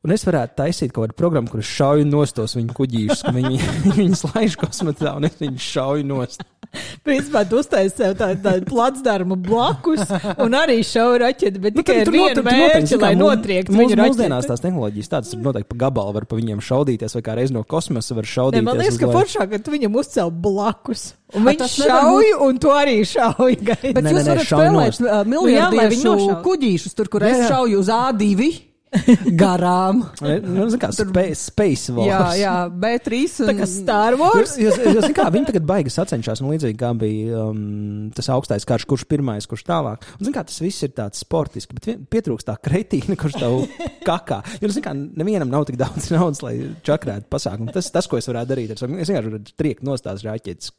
[0.00, 3.58] Un es varētu taisīt kaut kādu programmu, kuras šauju nostos viņu kuģīšus, ka viņi
[3.98, 6.40] viņus laiž kosmosā un es viņus šauju nost.
[7.06, 10.06] Principā tu uztaisi sev tādu tā placdarmu blakus
[10.40, 14.46] un arī šauju raķeti, bet tikai ar tur vienu mērķi, lai notriektu mūs- viņu Mūsdienās
[14.46, 14.52] raķeti.
[14.54, 17.64] tās tehnoloģijas tādas ir noteikti pa gabalu, var pa viņiem šaudīties, vai kā reiz no
[17.68, 18.66] kosmosa var Ne, šaudīties.
[18.70, 19.18] man liekas, ka leju.
[19.18, 21.04] foršāk, ka tu viņam uzcēl blakus.
[21.34, 23.58] Un viņš šauj, un tu arī šauj.
[23.66, 27.82] Bet Nē, jūs nē, varat spēlēt uh, Nu lai miljardiešu kuģīšus, tur, kur es šauju
[27.84, 28.69] uz A2
[29.42, 30.00] garām.
[30.20, 32.08] Nu, zin kā, space, space Wars.
[32.08, 33.20] Jā, jā, B3.
[33.50, 34.56] Tā kā Star Wars.
[34.58, 38.66] Jūs, jūs, jūs, kā, viņi tagad baigas sacenšas, un līdzīgi kā bija um, tas augstais
[38.68, 40.06] karš, kurš pirmais, kurš tālāk.
[40.18, 43.60] Un, zin, kā, tas viss ir tāds sportisks, bet vien- pietrūkst tā kretīna, kurš tev
[44.10, 44.40] kakā.
[44.62, 47.70] Jo, zin, kā, nevienam nav tik daudz naudas, lai čakrētu pasākumu.
[47.76, 50.74] Tas, tas, ko es varētu darīt, ar savu- es vienkārši varu triekt nostās raķetes,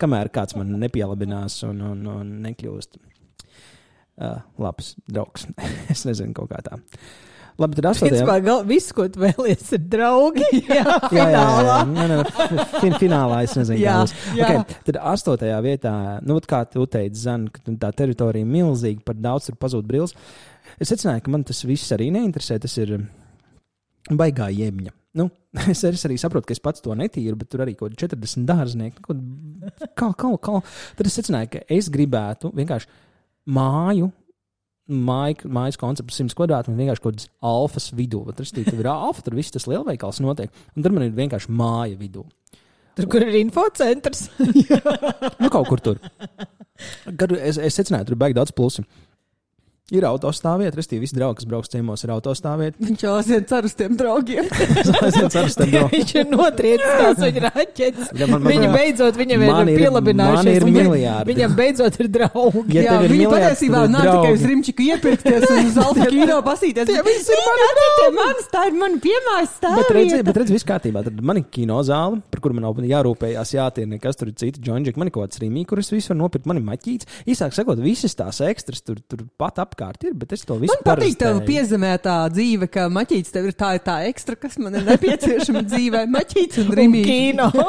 [0.00, 3.00] kamēr kāds man nepielabinās un, un, un nekļūst.
[4.20, 5.46] Uh, labs draugs.
[5.92, 6.76] es nezinu, kaut kā tā.
[7.60, 8.12] Labi, tad astotajā.
[8.12, 10.46] Principā gal, viss, ko tu vēlies, ir draugi.
[10.70, 11.78] Jā, Jā, jā, jā, jā.
[11.90, 13.96] Nē, nē, nē, fin, finālā es nezinu, Jā,
[14.36, 14.46] jā.
[14.46, 15.92] Okay, tad astotajā vietā,
[16.24, 20.16] nu, kā tu teici, Zan, ka tā teritorija ir milzīga, par daudz tur pazūd brīvs.
[20.80, 22.56] Es secināju, ka man tas viss arī neinteresē.
[22.64, 23.04] Tas ir um,
[24.16, 24.94] baigā jēmņa.
[25.20, 25.26] Nu,
[25.72, 29.04] es, arī saprotu, ka es pats to netīru, bet tur arī kaut kāda 40 dārznieki.
[29.04, 30.60] nu, kaut Kā, kā, kā.
[30.96, 32.88] Tad es secināju, ka es gribētu vienkārši
[33.48, 34.10] māju.
[34.90, 38.24] Māja, mājas koncepts 100 kvadrātmetru vienkārši kaut kāds alfas vidū.
[38.34, 40.50] Tur ir alfa, tur viss tas lielveikals notiek.
[40.74, 42.24] Un tur man ir vienkārši māja vidū.
[42.98, 44.26] Tur, kur ir infocentrs.
[45.40, 46.00] Nu, kaut kur tur.
[47.06, 48.82] Kad es, es secināju, tur ir baigi daudz plusu.
[49.90, 52.76] Ir autostāvvieta, respektīvi, visi draugi, kas brauc ciemos, ir autostāvvieta.
[52.86, 54.46] Viņš jau aizvien cer uz tiem draugiem.
[54.46, 55.88] Es nezinu, ar tiem draugiem.
[55.94, 58.12] Viņš ir notriecis tās viņa raķetes.
[58.20, 60.38] Ja man- man- Viņa beidzot viņam Man ir ir- pielabinājušies.
[60.38, 61.34] man ir Viņam- miljārdi.
[61.34, 62.76] Viņam beidzot ir draugi.
[62.78, 64.44] Ja Jā, ir viņi patiesībā nav tikai uz.
[64.50, 66.86] Rimčiku iepirkties un uz Alfa kino pasīties.
[66.90, 68.14] Tie visi ir mani draugi.
[68.20, 70.24] Manas, tā ir mana piemājas Bet redziet, stāvvieta.
[70.30, 71.02] bet redziet, viss kārtībā.
[71.10, 74.62] Tad man ir kino zāle, par kuru man nav jārūpējās, jātiek nekas tur ir citi
[74.62, 77.10] džonģi, man ir kaut kāds rīmī, kurus visu var nopirkt, man ir maķīts.
[77.26, 80.74] Īsāk sakot, visas tās ekstras tur, tur pat apkārt apkārt ir, bet es to visu
[80.74, 84.74] Man patīk tev piezemētā dzīve, ka maķītis tev ir tā, ir tā ekstra, kas man
[84.76, 86.02] ir nepieciešama dzīvē.
[86.10, 86.72] Maķītis un.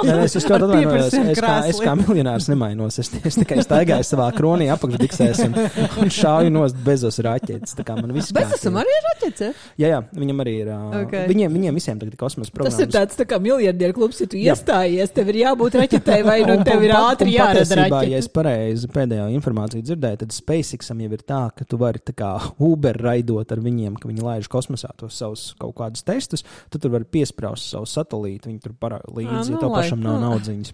[0.07, 0.81] Jā, es Ar atvainojos.
[0.81, 2.97] pieprasiem Es, kā- es kā miljonārs nemainos.
[2.99, 5.55] Es, es tikai staigāju savā kronī apakšdiksēs un,
[6.03, 7.75] un šāju nost bezos raķetes.
[7.77, 8.83] Tā kā man viss Bet esam kārtībā.
[8.83, 9.51] arī raķets, ja?
[9.85, 10.71] Jā, jā, viņam arī ir.
[10.71, 11.13] Uh, Ok.
[11.31, 12.81] viņiem, viņiem visiem tagad ir kosmosa Tas programmas.
[12.83, 14.53] ir tāds tā kā miljardieru klubs, ja tu Jā.
[14.55, 18.33] iestājies, tev ir jābūt raķetei vai nu tev ir ātri jārada patiesībā, Ja es raķete.
[18.35, 22.97] pareizi pēdējo informāciju dzirdēju, tad SpaceXam jau ir tā, ka tu vari tā kā Uber
[22.97, 27.05] raidot ar viņiem, ka viņi laiž kosmosā tos savus kaut kādus testus, tad tur var
[27.05, 30.29] piesprāst savu satelītu, viņi tur parāda Ā, līdzi, nu ja tev lai- pašam nav nu.
[30.29, 30.73] naudziņas.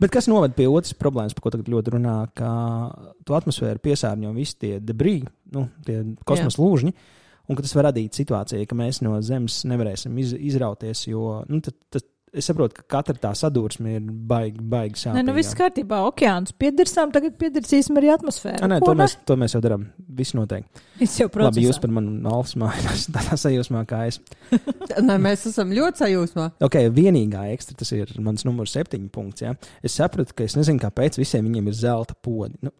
[0.00, 2.48] Bet kas noved pie otras problēmas, par ko tagad ļoti runā, ka
[3.24, 5.22] tu atmosfēru piesārņo visi tie debrī,
[5.54, 6.92] nu, tie kosmosa lūžņi,
[7.48, 11.72] un tas var radīt situāciju, ka mēs no Zemes nevarēsim iz, izrauties, jo nu, tad,
[11.88, 12.04] tad,
[12.38, 15.16] es saprotu, ka katra tā sadursme ir baigi sāpīga.
[15.18, 16.00] Nē, nu viss kārtībā.
[16.08, 18.68] Okeāns piedirsām, tagad piedirsīsim arī atmosfēru.
[18.70, 19.02] Nē, to ne?
[19.02, 19.88] mēs, to mēs jau darām.
[20.18, 20.84] Viss noteikti.
[21.04, 21.66] Es jau Labi, procesā.
[21.66, 24.20] jūs par manu alfas māju tādā sajūsmā kā es.
[25.08, 26.48] Nē, mēs esam ļoti sajūsmā.
[26.66, 29.46] Ok, vienīgā ekstra, tas ir mans numurs septiņi punkts.
[29.46, 29.54] Ja?
[29.84, 32.58] Es sapratu, ka es nezinu, kāpēc visiem viņiem ir zelta podi.
[32.66, 32.74] Nu,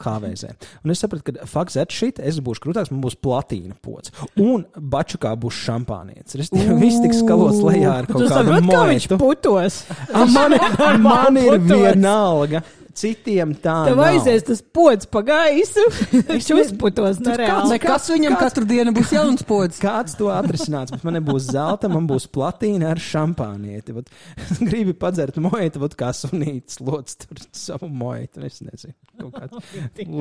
[0.00, 0.52] HVZ.
[0.84, 4.12] Un es sapratu, ka fakts ir šī, es būšu krūtāks, man būs platīna pods.
[4.40, 6.36] Un bačukā būs šampānietis.
[6.46, 9.82] Es tikai viss tiks skalots lejā ar kaut kādu saproti, kā viņš putos.
[10.12, 10.54] A, Man,
[11.02, 12.62] man ir vienalga.
[12.98, 15.84] Citiem tā Tev aizies tas pods pa gaisu.
[16.28, 17.70] Viņš uzputos nereāli.
[17.72, 19.80] Nekas viņam kāds- katru dienu būs jauns pods.
[19.86, 20.92] Kāds to atrisinās?
[20.92, 23.94] Bet man nebūs zelta, man būs platīna ar šampānieti.
[23.96, 24.10] Vat,
[24.68, 28.44] gribi padzert moetu, vat kā sunītas lots tur savu moetu.
[28.46, 28.94] Es nezinu.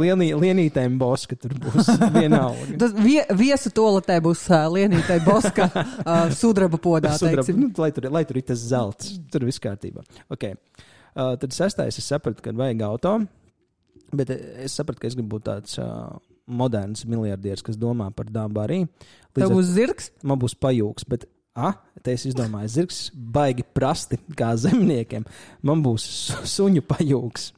[0.02, 2.78] Lienī, lienītēm boska tur būs vienalga.
[2.82, 7.14] Tas vie, viesu toaletē būs uh, lienītai boska uh, sudraba podā.
[7.20, 10.04] Sudraba, nu, lai, tur, lai tur ir tas zelts, tur viss kārtībā.
[10.32, 10.56] Okay.
[11.16, 13.14] Uh, tad sestais, es sapratu, ka vajag auto,
[14.16, 16.14] bet es sapratu, ka es gribu būt tāds uh,
[16.48, 18.82] moderns miljardieris, kas domā par dabu arī.
[19.36, 20.12] Līdz Tev būs zirgs.
[20.24, 21.06] man būs pajūgs.
[21.08, 25.28] Bet, ah, te es izdomāju, zirgs baigi prasti kā zemniekiem.
[25.64, 27.52] Man būs su- suņu pajūgs.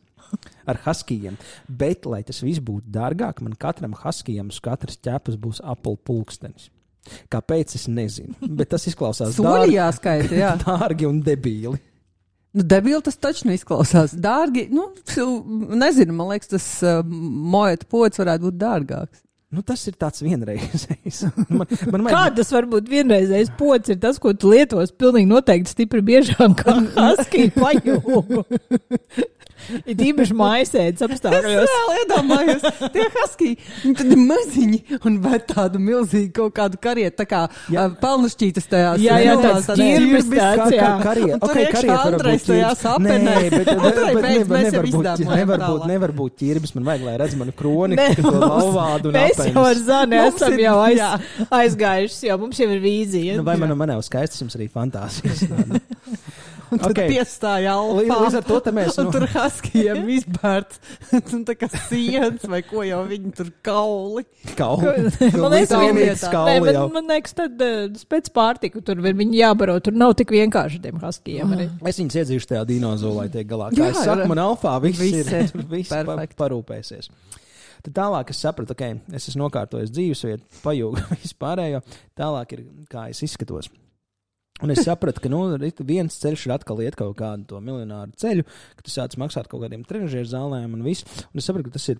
[0.66, 1.36] Ar haskijiem.
[1.70, 6.70] Bet, lai tas viss būtu dārgāk, man katram haskijam uz katras ķepas būs apelsīna pulkstenis.
[7.30, 10.54] Kāpēc es nezinu, bet tas izklausās dārgi, jāskaita, jā.
[10.64, 11.78] dārgi un debīli.
[12.54, 14.14] Nu, debili tas taču neizklausās.
[14.14, 14.92] Dārgi, nu,
[15.74, 19.24] nezinu, man liekas, tas uh, moeta pods varētu būt dārgāks.
[19.54, 21.20] Nu, tas ir tāds vienreizējs.
[21.54, 25.30] Man, man Kā vajag, tas var būt vienreizējs pods, ir tas, ko tu lietos pilnīgi
[25.30, 28.42] noteikti stipri biežāk kā husky pajūgu.
[29.90, 31.74] Ir īpaši mājasēdes apstākļos.
[31.74, 33.50] Jā, iedomājos, tie haski,
[33.84, 37.42] tad ir maziņi un ved tādu milzīgu kaut kādu karietu, tā kā
[37.74, 37.88] Jā.
[38.02, 39.04] pelnušķītas tajās.
[39.04, 40.92] Jā, jā, tāds ķirbis kā, tāds, jā.
[41.04, 41.36] kariet.
[41.38, 43.20] Un tur Okay, iekšā Andrejs tajā sapenē.
[43.24, 46.74] Nē, bet, bet, bet nevar, mēs jau nevar, būt, izdāvājam nevar, būt, nevar būt ķirbis.
[46.78, 49.84] Man vajag, lai redz manu kroni, kas to lauvādu un Mēs jau ar.
[49.84, 50.76] Zani esam jau
[51.60, 53.38] aizgājuši, jo mums jau ir vīzija.
[53.40, 55.46] Nu, vai man, man nav skaistas, jums arī fantāzijas?
[56.74, 57.02] Un tad Ok.
[57.12, 58.18] piestāja alfa.
[58.24, 58.98] līdz ar to mēs.
[58.98, 60.80] Un Nu, tur haskijiem izbērts,
[61.36, 64.24] un tā kā sienas vai ko jau viņi tur kauli.
[64.58, 65.12] kauli.
[65.42, 66.32] Man liekas, Kauli vienīgi- vietā.
[66.32, 69.78] Nē, kauli man, man liekas, tad uh, pēc pārtiku tur ir viņi jābaro.
[69.84, 71.54] Tur nav tik vienkārši tiem haskijiem.
[71.58, 71.70] Arī.
[71.92, 73.70] Es viņus iedzīšu tajā dinozolā, tiek galā.
[73.76, 76.38] Jā, Kā es saku, man alfā viss, viss viss ir, ir viss pa, perfekt.
[76.42, 77.10] parūpēsies.
[77.84, 81.82] Tad tālāk es sapratu, ka okay, es esmu nokārtojis dzīvesvietu, pajūgu vispārējo.
[82.16, 83.68] Tālāk ir, kā es izskatos.
[84.62, 85.42] Un es sapratu, ka nu,
[85.88, 88.46] viens ceļš ir atkal iet kaut kādu to miljonāru ceļu,
[88.78, 91.08] ka tu sāc maksāt kaut kādiem trenižieru zālēm un viss.
[91.32, 92.00] Un es sapratu, ka tas ir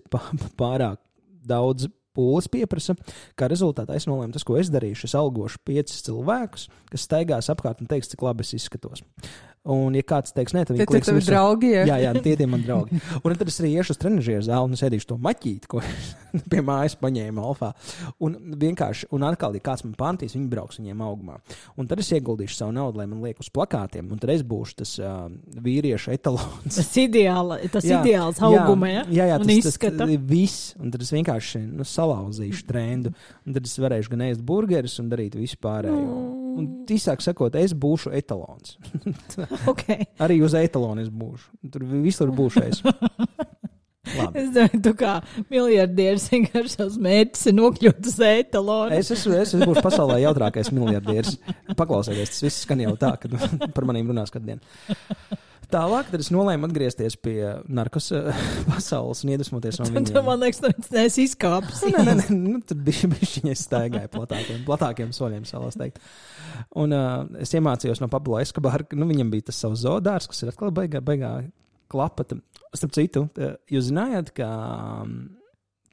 [0.60, 1.02] pārāk
[1.44, 2.94] daudz pūles pieprasa.
[3.38, 7.82] Kā rezultātā es nolēmu, tas, ko es darīšu, es algošu piecus cilvēkus, kas staigās apkārt
[7.82, 9.02] un teiks, cik labi es izskatos.
[9.64, 11.30] Un, ja kāds teiks, nē, tad Tie viņi tie kliks tavi virsū.
[11.30, 11.84] draugi, jā.
[11.88, 12.98] Jā, jā, tie ir mani draugi.
[13.24, 15.80] Un tad es arī iešu uz trenižera zāli un es ēdīšu to maķīti, ko
[16.52, 17.70] pie mājas paņēmu alfā.
[18.20, 21.38] Un vienkārši, un atkal, ja kāds man pantīs, viņi brauks viņiem augumā.
[21.80, 24.78] Un tad es ieguldīšu savu naudu, lai man liek uz plakātiem, un tad es būšu
[24.82, 25.24] tas uh,
[25.64, 26.68] vīriešu etalons.
[26.68, 29.08] Tas, ideāla, tas Jā, ideāls auguma, ja?
[29.08, 30.74] jā, jā tas, tas ir viss.
[30.76, 33.16] Un tad es vienkārši nu, salauzīšu trendu.
[33.48, 36.43] Un tad es varēšu gan ēst burgerus un darīt visu pārējo.
[36.54, 38.76] Un īsāk sakot, es būšu etalons.
[39.72, 40.06] Okay.
[40.22, 41.70] Arī uz etalonu es būšu.
[41.72, 42.82] Tur visur būšu es.
[44.04, 44.42] Labi.
[44.42, 45.14] Es domāju, tu kā
[45.52, 48.98] miljardieris vienkārši savs mērķis ir nokļūt uz etalonu.
[48.98, 51.38] Es, esmu, es, es būšu pasaulē jautrākais miljardieris.
[51.78, 53.32] Paklausieties, tas viss skan jau tā, ka
[53.76, 55.40] par maniem runās katru dienu.
[55.74, 57.38] Tālāk tad es nolēmu atgriezties pie
[57.72, 60.10] narkos eh, pasaules un iedvesmoties no viņiem.
[60.12, 61.82] tu, man liekas, tu neesi izkāpis.
[61.90, 66.02] Nē, nē, nē, nu, tad bija viņa staigāja platākiem, platākiem soļiem, salās teikt.
[66.80, 70.44] Un uh, es iemācījos no Pablo Escobar, ka nu, viņam bija tas savs zodārs, kas
[70.44, 71.36] ir atkal baigā, baigā
[71.90, 72.38] klapata.
[72.74, 74.48] Starp citu, uh, jūs zinājāt, ka
[75.04, 75.14] um,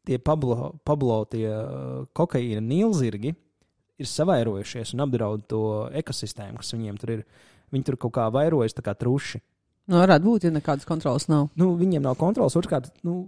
[0.07, 3.35] tie Pablo, Pablo tie uh, kokaīna nīlzirgi
[4.01, 5.63] ir savairojušies un apdraud to
[6.01, 7.23] ekosistēmu, kas viņiem tur ir.
[7.71, 9.39] Viņi tur kaut kā vairojas, tā kā truši.
[9.87, 11.45] Nu, varētu būt, ja nekādas kontrolas nav.
[11.55, 12.57] Nu, viņiem nav kontrols.
[12.59, 13.21] Otrkārt, nu,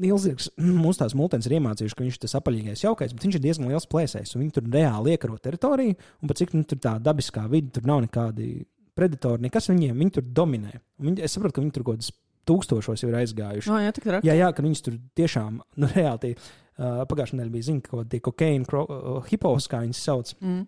[0.00, 0.50] Nīlzirgs,
[0.84, 3.70] mūsu tās multens ir iemācījuši, ka viņš ir tas apaļīgais jaukais, bet viņš ir diezgan
[3.70, 4.36] liels plēsējs.
[4.38, 8.02] Viņi tur reāli iekaro teritoriju, un pat cik nu, tur tā dabiskā vide, tur nav
[8.06, 8.62] nekādi
[8.96, 10.72] predatori, nekas viņiem, viņi tur dominē.
[11.00, 12.12] Un viņi, es saprotu, ka viņi tur kaut kādas
[12.48, 13.68] tūkstošos jau ir aizgājuši.
[13.70, 17.68] No, jā, jā, jā, jā, ka viņas tur tiešām, nu, reāli, uh, pagājušajā nedēļā bija
[17.70, 20.62] ziņa, ka tie kokaīna uh, hipos, kā viņas sauc, Mm.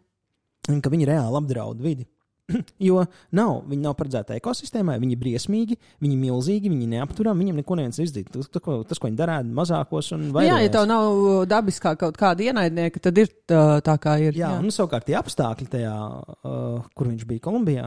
[0.71, 2.09] un ka viņi reāli apdraud vidi.
[2.83, 3.05] Jo
[3.39, 7.77] nav, viņi nav paredzēti ekosistēmai, viņi ir briesmīgi, viņi ir milzīgi, viņi neapturami, viņiem neko
[7.79, 8.33] neviens izdarīt.
[8.35, 10.73] Tas, ko, tas, ko viņi dara mazākos un Nu, jā, ja vairāk.
[10.75, 14.35] tev nav dabiskā kaut kāda ienaidnieka, tad ir tā, tā kā ir.
[14.37, 15.95] Jā, un savukārt tie apstākļi tajā,
[16.43, 17.87] uh, kur viņš bija Kolumbijā,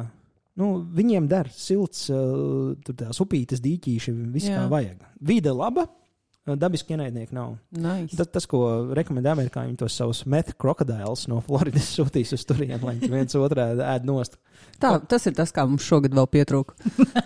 [0.62, 4.66] nu, viņiem der silts, uh, tur tās upītes, dīķīši, viss kā Jā.
[4.72, 5.06] vajag.
[5.26, 7.58] Vide laba, uh, dabiski ienaidnieki nav.
[7.76, 8.18] Nice.
[8.20, 8.62] Tas, tas, ko
[8.98, 13.40] rekomendē Amerikā, viņi tos savus meth krokodilus no Floridas sūtīs uz turieni, lai viņi viens
[13.40, 14.40] otrā ēd nost.
[14.82, 16.76] Tā, tas ir tas, kā mums šogad vēl pietrūka.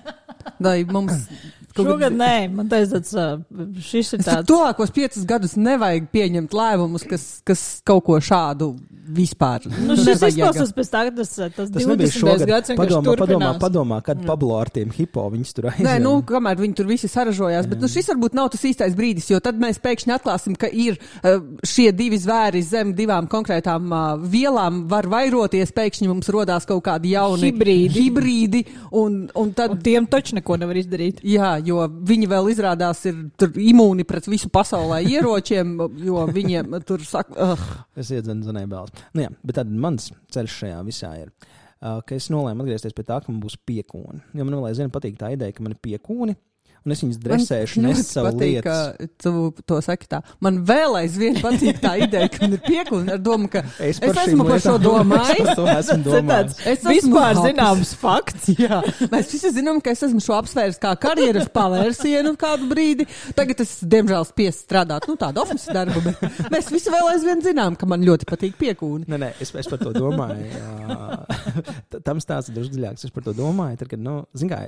[0.63, 1.27] Lai mums
[1.75, 3.41] Šogad nē, man uh,
[3.83, 4.47] šis ir tāds.
[4.49, 8.73] tuvākos piecus gadus nevajag pieņemt lēmumus, kas, kas kaut ko šādu
[9.09, 9.65] vispār.
[9.85, 12.19] Nu, šis izklausās pēc tā, ka tas, tas, Tas nebija 20.
[12.19, 12.45] šogad.
[12.49, 15.85] gads Padomā, padomā, padomā, kad Pablo ar tiem hipo viņus tur aizjāja.
[15.87, 19.29] Nē, nu, kamēr viņi tur visi saražojās, bet nu, šis varbūt nav tas īstais brīdis,
[19.31, 24.27] jo tad mēs pēkšņi atklāsim, ka ir uh, šie divi zvēri zem divām konkrētām uh,
[24.29, 27.93] vielām, var vairoties, pēkšņi mums rodās kaut kādi jauni Hibrīdi.
[27.97, 31.23] hibrīdi un, un tad, Un tiem taču neko nevar izdarīt.
[31.25, 33.21] jā, jo viņi vēl izrādās ir
[33.69, 37.69] imūni pret visu pasaulē ieročiem, jo viņiem tur saka, uh,
[37.99, 39.05] Es iedzenu zinēju bēlas.
[39.13, 41.33] Nu, jā, bet tad mans ceļš šajā visā ir.
[41.79, 44.19] Uh, ka es nolēmu atgriezties pie tā, ka man būs piekūni.
[44.35, 46.35] Jo man vēl aizvien patīk tā ideja, ka man ir piekūni,
[46.85, 49.07] un es viņus dresēšu, nesu savu patīk, lietu.
[49.23, 49.33] Tu
[49.69, 50.21] to saki tā.
[50.43, 54.03] Man vēl aizvien patīk tā ideja, ka man ir piekūni ar domu, ka es, es
[54.03, 55.43] šīm esmu par šo domājis.
[55.43, 56.57] Es par esmu domājis.
[56.63, 57.43] Es esmu Vispār hapis.
[57.49, 58.49] zināms fakts.
[58.63, 63.07] Jā, mēs visi zinām, ka es esmu šo apsvērs kā karjeras pavērsienu kādu brīdi.
[63.37, 67.75] Tagad es, diemžēl, spiesu strādāt, nu, tādu oficiālu darbu, bet mēs visi vēl aizvien zinām,
[67.79, 69.05] ka man ļoti patīk piekūni.
[69.09, 70.47] Nē, nē, es, es par to domāju.
[70.49, 71.99] jā.
[72.05, 73.05] Tam stāsts ir drusku dziļāks.
[73.07, 73.79] Es par to domāju.
[73.81, 74.63] Tad, kad, nu, zin kā,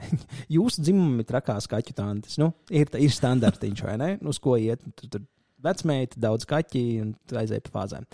[0.56, 2.38] jūsu dzimumam ir trakās kaķu tantes.
[2.42, 4.14] Nu, ir, ir standartiņš, vai ne?
[4.22, 4.82] Nu, uz ko iet?
[4.98, 5.26] Tur, tur
[5.62, 8.06] vecmeita, daudz kaķi un tu aizēji pa fāzēm.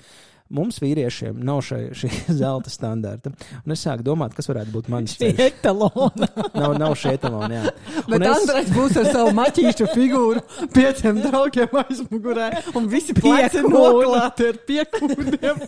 [0.48, 2.08] Mums, vīriešiem, nav šī, šī
[2.40, 3.34] zelta standarta.
[3.66, 5.42] Un es sāku domāt, kas varētu būt mans ceļš.
[5.44, 6.28] etalona.
[6.60, 7.72] Nav, nav šī etalona, jā.
[8.08, 10.40] Bet Un es- Andrejs būs ar savu maķīšu figūru,
[10.72, 12.46] pieciem draugiem aizmugurē,
[12.80, 13.74] un visi Piekūni.
[13.74, 15.60] noklāti ar piekūniem.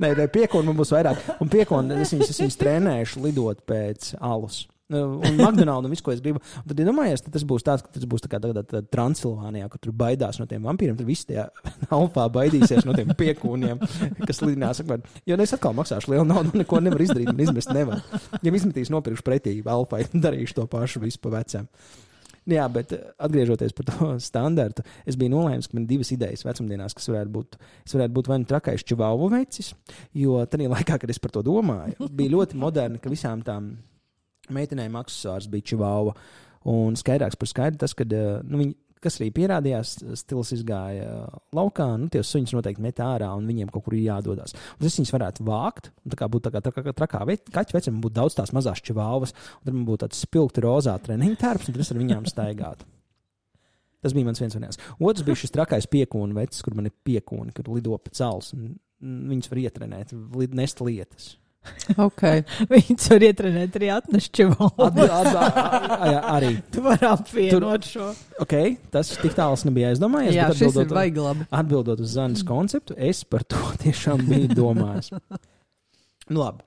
[0.00, 1.20] Nē, nē piekonu man būs vairāk.
[1.44, 4.62] Un piekonu es viņus, es viņus trenēšu lidot pēc alus.
[4.88, 6.40] Nu, Un McDonald's un viss, ko es gribu.
[6.62, 9.82] Un tad, ja tas būs tāds, ka tas būs tā kā tādā, tādā Transilvānijā, kur
[9.84, 10.96] tur baidās no tiem vampīriem.
[10.96, 11.44] Tad visi tie
[11.98, 13.82] alfā baidīsies no tiem piekūniem,
[14.24, 14.80] kas lidinās.
[15.28, 18.00] Jo es atkal maksāšu lielu naudu, un neko nevar izdarīt, man izmest nevar.
[18.40, 21.68] Ja izmetīs nopirkšu pretī alfai, darīšu to pašu visu pa vecam.
[22.48, 26.46] Jā, bet eh, atgriežoties par to standartu, es biju nolēmis, ka man ir divas idejas
[26.48, 27.58] vecumdienās, kas varētu būt.
[27.84, 29.74] Es varētu būt vai nu trakais čivāvu vecis,
[30.16, 33.74] jo tajā laikā, kad es par to domāju, bija ļoti moderni, ka visām tām
[34.54, 36.14] meitenēm accessors bija čivāva.
[36.68, 38.76] Un skaidrāks par skaidru tas, ka nu, viņi.
[38.98, 43.84] Kas arī pierādījās, stils izgāja laukā, nu, tie suņus noteikti met ārā, un viņiem kaut
[43.86, 44.56] kur ir jādodas.
[44.74, 47.78] Un es viņus varētu vākt, un tā kā būtu tā kā, tā kā trakā kaķa
[47.78, 51.70] vecam, būtu daudz tās mazās čivāvas, un tad man būtu tāds spilgti rozā treniņu tērps,
[51.70, 52.90] un tad es ar viņām staigātu.
[54.02, 54.78] Tas bija mans viens variants.
[55.02, 58.52] Otrs bija šis trakais piekūnu vecs, kur man ir piekūni, kur lido pa cels.
[58.54, 60.14] un, mm, Viņus var ietrenēt,
[60.54, 61.36] nest lietas.
[62.00, 62.42] Okay.
[62.70, 64.60] Viņus var ietrenēt arī atnešķi At,
[64.96, 65.10] vēl.
[65.12, 66.50] at, at, jā, arī.
[66.72, 68.06] Tu vari apvienot šo.
[68.44, 70.36] Okay, tas tik tāls nebija aizdomājies.
[70.36, 71.46] Jā, bet šis ir atbildot- vaiglabi.
[71.60, 75.12] Atbildot uz Zanas konceptu, es par to tiešām biju domājis.
[76.28, 76.60] Nu, labi.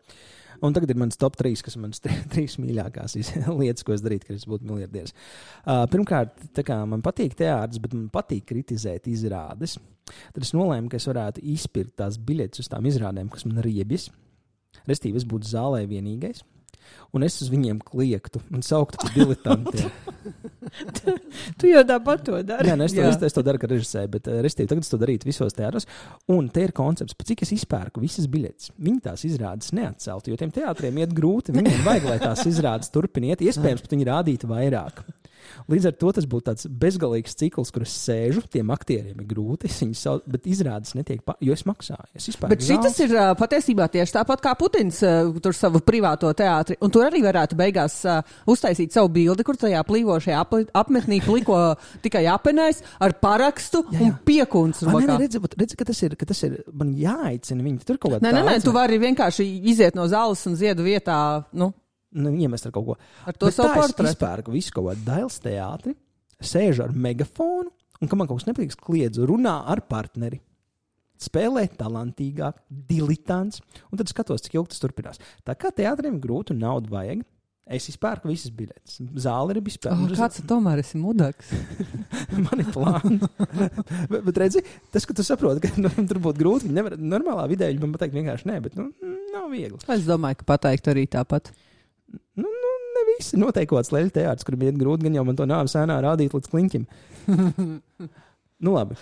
[0.65, 2.01] Un tagad ir mans top 3, kas ir manas
[2.33, 3.13] trīs mīļākās
[3.49, 5.13] lietas, ko es darītu, kad es būtu miljardieris.
[5.61, 6.33] Uh, pirmkārt,
[6.65, 9.75] kā man patīk teātris, bet man patīk kritizēt izrādes.
[10.33, 14.07] Tad es nolēmu, ka es varētu izpirkt tās biļetes uz tām izrādēm, kas man riebjas.
[14.89, 16.43] Restīvi, es būtu zālē vienīgais.
[17.15, 19.91] Un es uz viņiem kliegtu un sauktu par diletantiem.
[21.59, 22.69] Tu jau tāpat to dari.
[22.69, 24.91] Jā, nu es, to, es, es to daru, kad režisēju, bet uh, restīvi, tagad es
[24.93, 25.87] to darītu visos teātros.
[26.31, 28.71] Un te ir koncepts, par cik es izpērku visas biļetes.
[28.79, 31.55] Viņi tās izrādes neatceltu, jo tiem teātriem iet grūti.
[31.57, 33.43] Viņiem vajag, lai tās izrādes turpiniet.
[33.43, 35.03] Iespējams, pat viņi rādītu vairāk.
[35.71, 39.69] Līdz ar to tas būtu tāds bezgalīgs cikls, kur es sēžu, tiem aktieriem ir grūti,
[39.69, 42.09] es viņus sauc, bet izrādes netiek, pa, jo es maksāju.
[42.17, 46.77] Es Bet šis ir uh, patiesībā tieši tāpat kā Putins uh, tur savu privāto teātri.
[46.83, 51.59] Un tur arī varētu beigās uh, uztaisīt savu bildi, kur tajā plīvošajā apli, apmetnī pliko
[52.05, 54.05] tikai apenais ar parakstu jā, jā.
[54.05, 54.83] un piekuns.
[54.87, 58.17] Nē, nē, redzi, redzi, ka tas ir, ka tas ir, man jāaicina viņi tur kaut
[58.17, 58.25] kādā.
[58.27, 61.19] Nē, nē, nē, tu vari vienkārši iziet no zāles un ziedu vietā,
[61.57, 61.71] nu.
[62.19, 62.99] Nu, iemest ar kaut ko.
[63.27, 64.07] Ar to Bet savu portretu.
[64.09, 65.95] Es izpērku visu kaut kādu Dailas teātri,
[66.43, 70.41] sēžu ar megafonu, un, kad man kaut kas nepatīk, kliedzu, runā ar partneri
[71.21, 75.21] spēlē talantīgāk, diletants, un tad skatos, cik ilgi tas turpinās.
[75.45, 77.23] Tā kā teātriem grūti un naudu vajag.
[77.71, 78.97] Es izpērku visas biļetes.
[79.21, 79.93] Zāle ir izpērkta.
[79.93, 81.51] Oh, kāds tomēr esi mudaks?
[82.43, 83.21] Man ir plāns.
[84.11, 86.71] bet, bet redzi, tas, ka tu saproti, ka nu, tur būtu grūti.
[86.73, 88.89] Nevar normālā vidē, viņi man pateikt vienkārši nē, bet nu,
[89.31, 89.79] nav viegli.
[89.93, 91.53] Es domāju, ka pateikt arī tāpat.
[92.11, 95.39] Nu, nu, ne visi noteikti kaut kāds leļu teātris, kurim iet grūti, gan jau man
[95.39, 96.85] to nāves sēnā rādīt līdz kliņķim.
[98.65, 98.99] nu labi.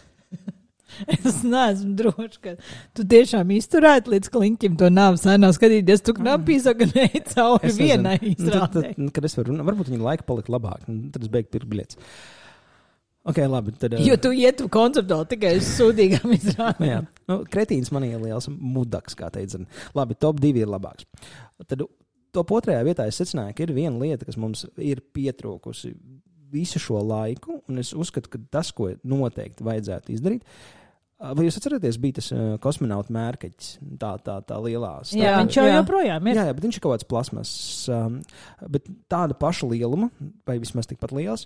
[1.05, 2.55] Es neesmu drošs, ka
[2.97, 6.03] tu tiešām izturētu līdz kliņķim to nāves ēnā skatīties.
[6.05, 8.89] Tu knapīs, gan ej cauri vienai nu, izrādē.
[8.89, 12.11] Tad, kad es varu varbūt viņa laika palika labāk, tad es beigtu pirkt biļetes.
[13.29, 16.85] Okay, labi, tad, jo tu ietu konceptuāli tikai uz sūdīgām izrādēm.
[16.93, 19.59] jā, nu, kretīns man ir liels mudaks, kā teica.
[19.97, 21.05] Labi, top divi ir labāks.
[21.67, 21.83] Tad
[22.35, 25.93] top otrajā vietā es secināju, ka ir viena lieta, kas mums ir pietrūkusi
[26.49, 30.45] visu šo laiku, un es uzskatu, ka tas, ko noteikti vajadzētu izdarīt,
[31.19, 35.19] Vai jūs atceraties, bija tas uh, kosmonauts mērķis, tā, tā, tā lielā stāvā?
[35.19, 35.73] Jā, viņš jau jā.
[35.75, 36.37] joprojām ir.
[36.39, 37.51] Jā, jā, bet viņš ir kaut kāds plasmas,
[37.91, 38.15] um,
[38.71, 40.07] bet tāda paša lieluma,
[40.47, 41.43] vai vismaz tikpat liels,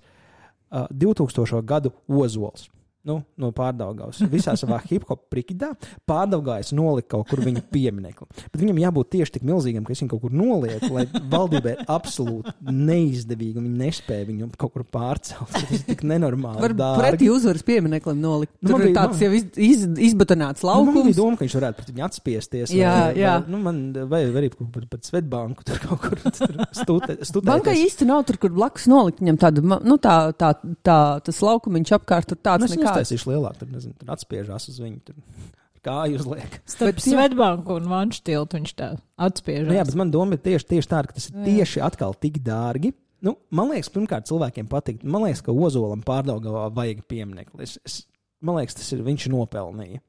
[0.70, 1.64] uh, 2000.
[1.66, 2.68] gadu ozols
[3.08, 4.22] nu, no pārdaugās.
[4.32, 5.74] Visā savā hip hop prikidā
[6.10, 8.28] pārdaugājas nolika kaut kur viņa pieminiektu.
[8.54, 12.54] Bet viņam jābūt tieši tik milzīgam, ka es viņu kaut kur nolieku, lai valdībai absolūti
[12.72, 15.52] neizdevīgi un viņi nespēja viņu kaut kur pārcelt.
[15.54, 16.64] Tas ir tik nenormāli.
[16.64, 18.56] Varbūt pretī uzvaras piemineklim nolikt.
[18.64, 20.94] Nu, Tur ir tāds man, jau iz, iz, izbatanāts laukums.
[20.94, 22.76] Nu, man bija doma, ka viņš varētu pret viņu atspiesties.
[22.78, 23.36] Jā, vai, jā.
[23.44, 26.24] Vai, nu, man vajag arī pat, pat Svetbanku tur kaut kur
[26.80, 27.26] stutēt.
[27.44, 30.54] Bankai īsti nav tur, kur blakus nolikt viņam tādu, nu, tā, tā,
[30.86, 34.80] tā, tas laukumiņš apkārt tur tāds nu, nekā uztaisīšu lielāku, tad, nezinu, tad atspiežās uz
[34.84, 35.02] viņu.
[35.10, 35.20] Tur.
[35.84, 36.62] Kāju uzliek.
[36.70, 39.66] Starp Svetbanku un Vanšu tiltu viņš tā atspiež.
[39.68, 42.40] Nu, jā, bet man doma ir tieši, tieši tāda, ka tas ir tieši atkal tik
[42.46, 42.94] dārgi.
[43.24, 45.04] Nu, man liekas, pirmkārt, cilvēkiem patīk.
[45.04, 47.68] Man liekas, ka Ozolam pārdaugavā vajag pieminekli.
[47.68, 47.98] Es, es,
[48.44, 50.00] man liekas, tas ir viņš nopelnīja.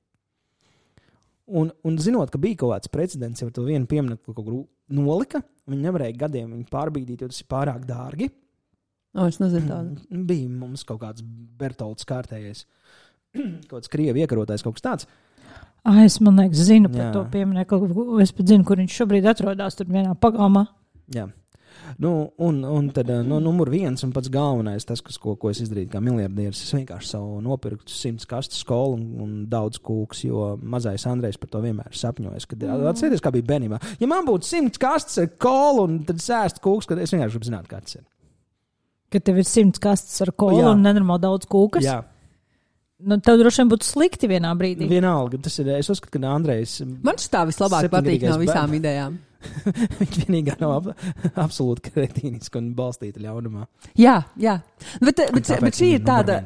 [1.59, 4.63] Un, un zinot, ka bija kaut kāds precedents, jau to vienu pieminekli kaut kur
[4.95, 8.31] nolika, viņi nevarēja gadiem viņu pārbīdīt, jo tas ir pārāk dārgi.
[9.15, 10.01] O, es nezinu tādu.
[10.11, 11.23] Mm, bija mums kaut kāds
[11.61, 12.65] Bertolds kārtējais,
[13.69, 15.09] kaut kāds krievi iekarotais, kaut kas tāds.
[15.85, 17.13] Ah, es man liekas, zinu par Jā.
[17.13, 17.79] to pieminiektu.
[18.25, 20.65] Es pat zinu, kur viņš šobrīd atrodas, tur vienā pagalmā.
[21.13, 21.29] Jā.
[22.01, 25.61] Nu, un, un tad nu, numur viens un pats galvenais, tas, kas, ko, ko es
[25.63, 30.55] izdarīju kā miljardieris, es vienkārši savu nopirku simts kastes skolu un, un daudz kūks, jo
[30.63, 32.49] mazais Andrejs par to vienmēr sapņojas.
[32.51, 32.89] Kad mm.
[32.95, 33.83] atcerieties, kā bija bērnībā.
[34.01, 37.53] Ja man būtu simts kastes ar kolu un tad sēst kūks, tad es vienkārši gribu
[37.53, 38.07] zināt, kāds ir
[39.15, 40.73] ka tev ir simts kastes ar kolu jā.
[40.75, 41.87] un nenormāli daudz kūkas.
[41.87, 42.01] Jā.
[43.05, 44.87] Nu, tev droši vien būtu slikti vienā brīdī.
[44.89, 45.69] Vienalga, tas ir.
[45.77, 46.79] Es uzskatu, ka Andrejs.
[47.05, 48.77] Man šis tā vislabāk patīk no visām bērn.
[48.81, 49.17] idejām.
[49.99, 53.67] Viņš vienīgā nav ap, absolūti kretīniski un balstīta ļaunumā.
[54.01, 54.61] Jā, jā.
[55.03, 56.45] Bet, bet, bet šī ir tāda.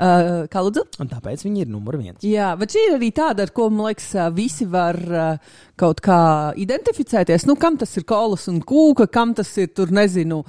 [0.00, 0.86] Uh, kā lūdzu?
[1.04, 2.22] Un tāpēc viņi ir numur viens.
[2.24, 6.20] Jā, bet šī ir arī tāda, ar ko, man liekas, visi var uh, kaut kā
[6.56, 7.44] identificēties.
[7.44, 10.40] Nu, kam tas ir kolas un kūka, kam tas ir, tur nezinu,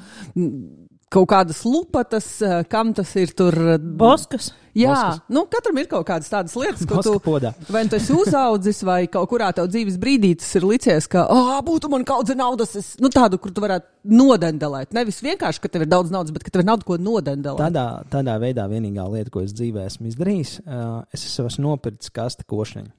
[1.11, 2.33] kaut kādas lupatas,
[2.71, 3.57] kam tas ir tur.
[3.79, 4.51] Boskas.
[4.71, 5.17] Jā, Boskas.
[5.35, 7.51] nu, katram ir kaut kādas tādas lietas, ko tu, podā.
[7.67, 11.49] vai tu esi uzaudzis, vai kaut kurā tev dzīves brīdī tas ir licies, ka, ah,
[11.57, 14.93] oh, būtu man kaudze naudas, es, nu, tādu, kur tu varētu nodendelēt.
[14.95, 17.65] Nevis vienkārši, ka tev ir daudz naudas, bet ka tev ir nauda, ko nodendelēt.
[17.65, 22.47] Tādā, tādā veidā vienīgā lieta, ko es dzīvē esmu izdarījis, uh, es esmu nopircis kaste
[22.47, 22.93] košņiņu.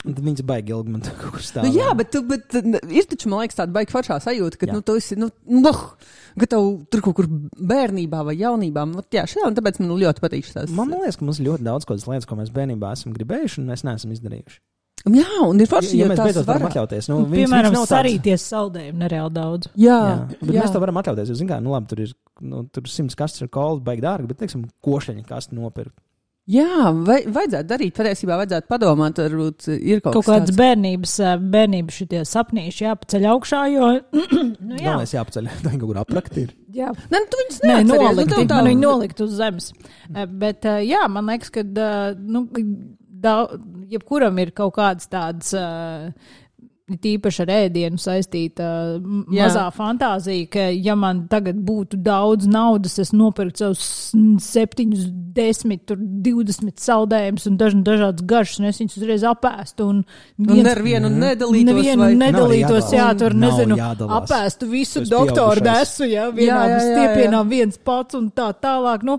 [0.00, 1.66] Un tad viņas baigi ilgi man kaut kur stāv.
[1.66, 4.76] Nu, jā, bet, tu, bet ir taču, man liekas, tāda baigi foršā sajūta, ka jā.
[4.76, 5.28] nu, tu esi, nu,
[5.60, 5.82] noh,
[6.40, 10.48] ka tev tur kaut kur bērnībā vai jaunībā, nu, jā, šādi, tāpēc man ļoti patīk
[10.48, 10.72] šis.
[10.76, 13.72] Man liekas, ka mums ir ļoti daudz kādas lietas, ko mēs bērnībā esam gribējuši un
[13.74, 14.60] mēs neesam izdarījuši.
[15.08, 17.06] Jā, un ir forši, ja, ja mēs beidzot varam atļauties.
[17.08, 19.70] Nu, viņas, piemēram, viņas sarīties saldējumu nereāli daudz.
[19.72, 20.64] Jā, jā, bet jā.
[20.66, 21.30] mēs to varam atļauties.
[21.32, 22.12] Jūs zināt, nu labi, tur ir
[22.44, 25.96] nu, tur simts kastes ar kolu, baigi dārgi, bet, teiksim, košļiņa kastu nopirkt.
[26.50, 31.12] Jā, vai, vajadzētu darīt, patiesībā vajadzētu padomāt, varbūt ir kaut, kaut kādas bērnības,
[31.52, 34.86] bērnības šitie sapnīši jāpaceļ augšā, jo, nu jā.
[34.88, 36.54] Galvenais jāpaceļ, tā kaut kur aprakt ir.
[36.74, 36.90] Jā.
[37.12, 38.62] Nē, nu, tu viņus Nē, nolikt, nu, tā...
[38.80, 39.70] nolikt uz zemes.
[40.42, 41.66] Bet, jā, man liekas, ka,
[42.18, 42.46] nu,
[43.20, 43.36] da,
[43.90, 45.54] jebkuram ir kaut kādas tādas
[46.98, 48.66] tīpaši ar ēdienu saistīta
[48.98, 54.12] m- mazā fantāzija, ka, ja man tagad būtu daudz naudas, es nopirktu savus
[54.44, 55.04] septiņus,
[55.36, 59.86] desmit, tur, divdesmit saldējumus un dažna, dažādas garšas, un es viņus uzreiz apēstu.
[59.90, 60.02] Un,
[60.50, 61.68] Un ar vienu nedalītos.
[61.70, 64.24] Nevienu vai- nedalītos, jā, tur Nav nezinu, jādalās.
[64.24, 66.90] apēstu visu esi doktoru desu, jā, vienā Jā, jā, jā, jā.
[66.90, 69.02] stiepienā viens pats un tā tālāk.
[69.06, 69.18] Nu,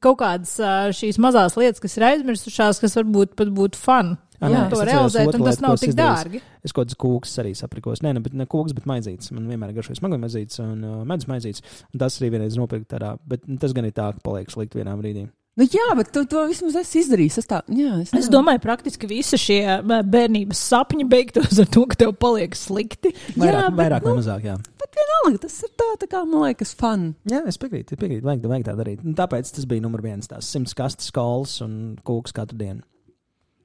[0.00, 0.56] kaut kādas
[0.96, 4.16] šīs mazās lietas, kas ir aizmirsušās, kas varbūt pat būtu fun.
[4.40, 6.40] Ā, Jā, nē, to realizēt, un tas nav tik dārgi.
[6.64, 8.00] Es kaut kādas kūkas arī saprikos.
[8.00, 9.32] Nē, ne, bet ne kūkas, bet maizītes.
[9.36, 11.60] Man vienmēr ir garšojas smaga maizītes un uh, medus maizītes.
[11.92, 14.80] Un tas arī vienreiz nopirkt tādā, bet nu, tas gan ir tā, ka paliek slikti
[14.80, 15.26] vienā brīdī.
[15.58, 17.36] Nu, jā, bet tu to vismaz esi izdarījis.
[17.42, 21.98] Es, tā, jā, es, Es domāju, praktiski visi šie bērnības sapņi beigtos ar to, ka
[22.00, 23.10] tev paliek slikti.
[23.34, 24.54] Vairāk, Jā, bet, vairāk nu- vai mazāk, jā.
[24.80, 27.10] Bet vienalga, tas ir tā, tā kā, man liekas, fun.
[27.28, 28.24] Jā, es piekrītu, piekrītu.
[28.24, 29.04] Vajag, vajag tā darīt.
[29.04, 30.30] Un tāpēc tas bija numur viens.
[30.30, 32.80] Tās simts kastes skolas un kūks katru dienu.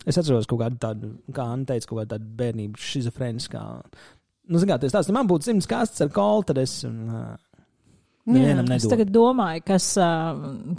[0.06, 3.64] Es atceros kaut kādu tādu, kā Anna teica, kaut kādu tādu bērnību šizofrēniskā.
[4.45, 6.78] Nu, zināmā mērā, tas man būtu simts kastes ar kolu, tad es.
[6.88, 7.36] Un, uh,
[8.26, 9.91] Nevienam Es tagad domāju, kas,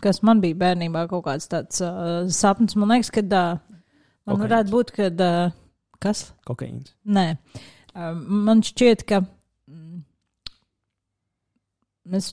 [0.03, 2.75] kas man bija bērnībā kaut kāds tāds uh, sapnis.
[2.79, 4.43] Man liekas, ka uh, man Kokaīns.
[4.43, 5.11] varētu būt, ka.
[5.15, 5.55] Uh,
[6.03, 6.29] kas?
[6.47, 6.95] Kokaīns.
[7.07, 7.29] Nē,
[7.97, 10.01] Uh, man šķiet, ka mm,
[12.19, 12.27] es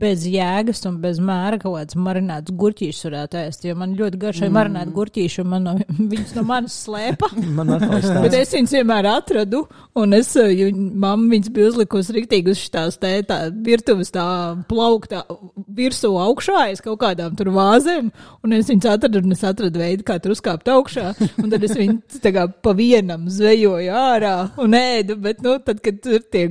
[0.00, 3.64] bez jēgas un bez mēra kaut kāds marinēts gurķīšus varētu ēst.
[3.66, 4.56] Jo man ļoti garšai mm.
[4.56, 5.74] marinēta gurķīša, un man no,
[6.12, 7.30] viņas no manis slēpa.
[7.56, 7.70] Man
[8.24, 9.62] Bet es viņus vienmēr atradu,
[9.96, 14.26] un es, uh, jo mamma viņas bija uzlikusi riktīgi uz šīs tā, tā virtuves tā
[14.68, 15.22] plauktā
[15.76, 18.10] virsū augšā, es kaut kādām tur vāzēm,
[18.44, 21.76] un es viņus atradu, un es atradu veidu, kā tur uzkāpt augšā, un tad es
[21.78, 26.46] viņus tā kā pa vienam zvejoju ārā un ēdu, bet, nu, tad, kad tur tie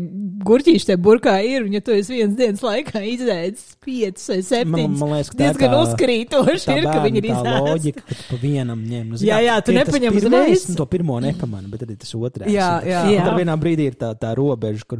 [0.45, 3.03] gurķīši tie burkā ir, un ja tu esi viens dienas laikā
[3.35, 6.83] izēdis piecus vai Man, septiņus, man liekas, ka tā ir diezgan tā- uzkrītoši tā ir,
[6.85, 7.65] ka viņi ir tā izēsti.
[7.65, 9.05] loģika, ka tu pa vienam ņem.
[9.11, 10.69] Nu, Jā, jā, tu nepaņem uzreiz.
[10.69, 12.49] un To pirmo nepamanu, bet tad ir tas otrais.
[12.51, 13.01] Jā, jā.
[13.03, 13.23] tad- Jā.
[13.25, 14.99] Tad vienā brīdī ir tā, tā robeža, kur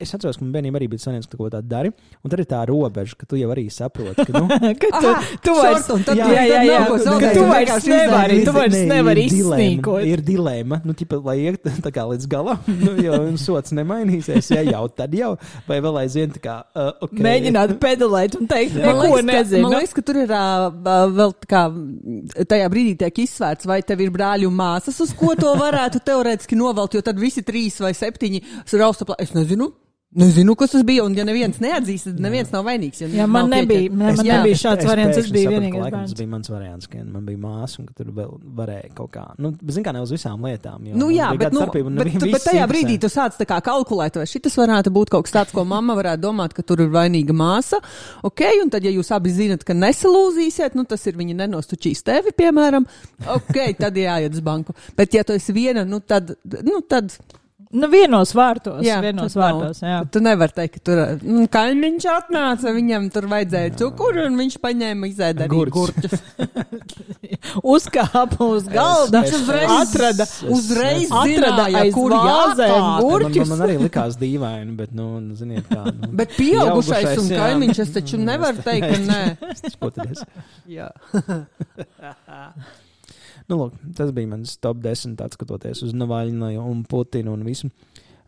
[0.00, 1.92] es atceros, ka man bērniem arī bija sanāks, ka kaut ko tādu dari.
[2.24, 4.48] Un tad ir tā robeža, ka tu jau arī saproti, ka, nu,
[4.82, 5.10] ka tu,
[5.42, 10.04] tu vairs, jā, jā, jā, jā, ka tu vairs nevari, tu vairs nevari izsnīkot.
[10.06, 14.62] Ir dilēma, nu, tipa, lai iet tā kā līdz galam, nu, jo sots nemainīsies, ja
[14.62, 15.36] jau tad jau,
[15.68, 17.12] vai vēl aizvien tā kā, uh, ok.
[17.18, 19.64] Mēģināt pedalēt un teikt, neko ka, nezinu.
[19.66, 20.44] man liekas, ka tur ir ā,
[21.18, 21.64] vēl kā
[22.48, 26.58] tajā brīdī tiek izsvērts, vai tev ir brāļi un māsas, uz ko to varētu teorētiski
[26.58, 28.42] novelt, jo tad visi trīs vai septiņi
[28.78, 29.18] rausta plā.
[29.22, 29.72] Es nezinu.
[30.16, 33.02] Nezinu, kas tas bija, un ja neviens neatzīs, tad neviens nav vainīgs.
[33.02, 33.96] Ja Jā, man nav nebija, pieķert.
[34.00, 36.48] man, man jā, nebija šāds variants, es biju sapratu, ka vienīgais laikam Tas bija mans
[36.48, 39.24] variants, ka man bija māsa, un ka tur vēl varēja kaut kā.
[39.36, 40.86] Nu, bet, zin kā, ne uz visām lietām.
[40.88, 43.44] Jo Nu, jā, bija bet, nu, starpība, bet, bet viss tajā brīdī tu sāc tā
[43.50, 46.80] kā kalkulēt, vai šis varētu būt kaut kas tāds, ko mamma varētu domāt, ka tur
[46.86, 47.82] ir vainīga māsa.
[48.24, 52.32] Ok, un tad, ja jūs abi zinat, ka nesalūzīsiet, nu tas ir viņa nenostučīs tevi,
[52.32, 52.88] piemēram,
[53.36, 54.72] ok, tad jāiet uz banku.
[54.96, 56.32] Bet, ja tu esi viena, nu tad,
[56.64, 57.12] nu tad
[57.68, 59.98] Nu, vienos vārtos, Jā, vienos vārtos, jā.
[60.08, 65.10] Tu nevari teikt, ka tur nu, kaimiņš atnāca, viņam tur vajadzēja cukuru, un viņš paņēma
[65.10, 65.92] izēda arī Gurķus.
[66.00, 66.14] gurķus.
[67.74, 72.70] Uzkāpa uz galda, es- uzreiz es- atrada, es- Uzreiz atrada zināja, aiz kur vāzēm jātāda.
[72.72, 73.52] Man, man, gurķus.
[73.52, 75.84] man arī likās dīvaini, bet, nu, ziniet, kā.
[75.92, 77.44] Nu, Bet pieaugušais un jā.
[77.44, 79.22] kaimiņš, es taču nevaru teikt, ka nē.
[79.76, 80.24] Ko tad es?
[80.72, 80.88] Jā.
[83.48, 87.70] Nu, lūk, tas bija mans top 10, skatoties uz Navaļņu un Putinu un visu.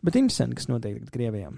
[0.01, 1.51] Bet interesanti, kas notiek tagad Krievijā.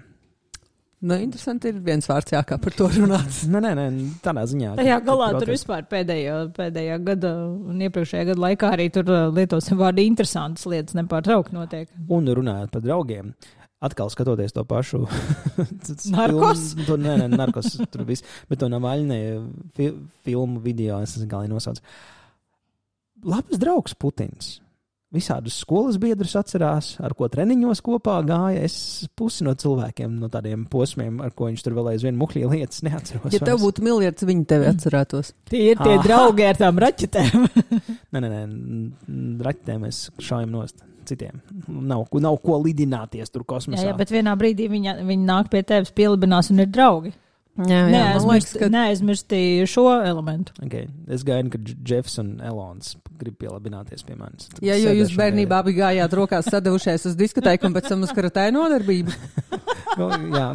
[1.04, 3.40] Nu, interesanti ir viens vārds jākā par to runāt.
[3.52, 3.86] Nē, nē, nē,
[4.24, 4.70] tādā ziņā.
[4.78, 9.80] Ka- galā tur vispār pēdējā, pēdējā gada un iepriekšējā gada laikā arī tur uh, lietosim
[9.80, 11.90] vārdu interesantas lietas nepārtraukti notiek.
[12.08, 13.34] Un runājot par draugiem,
[13.84, 15.02] atkal skatoties to pašu
[16.14, 16.64] Narkos?
[16.72, 19.20] filmu, to, nē, nē, narkos tur viss, bet to Navaļņē
[19.76, 19.90] fi,
[20.24, 21.84] filmu video, es nezinu, kā lai nosauc.
[23.24, 24.58] Labs draugs Putins.
[25.14, 28.64] Visādus skolas biedrus atcerās, ar ko treniņos kopā gāja.
[28.66, 32.82] Es pusi no cilvēkiem, no tādiem posmiem, ar ko viņš tur vēl aizvien muhļīja lietas,
[32.82, 33.36] neatceros.
[33.36, 35.30] Ja tev būtu miljards, viņi tevi atcerētos.
[35.52, 36.02] Tie ir tie Aha.
[36.02, 37.46] draugi ar tām raķetēm.
[38.14, 38.42] Nē, nē, nē,
[39.46, 41.40] raķetēm mēs šaujam nost citiem.
[41.68, 43.86] Nav, nav ko lidināties tur jā, kosmosā.
[43.86, 47.14] jā, bet vienā brīdī viņi, viņi nāk pie tevis, pielibinās un ir draugi.
[47.54, 48.66] Jā, Neaizmirst, ka...
[48.72, 50.56] Neaizmirsti šo elementu.
[50.64, 50.88] Okay.
[51.06, 54.48] Es gaidu, ka Dž- Jeffs un Elons grib pielabināties pie manis.
[54.52, 58.12] Tad Jā, jo jūs bērnībā abi gājāt rokās sadavušies uz diskotēku un pēc tam uz
[58.16, 59.14] karatēju nodarbību.
[59.94, 60.48] Nu, jā,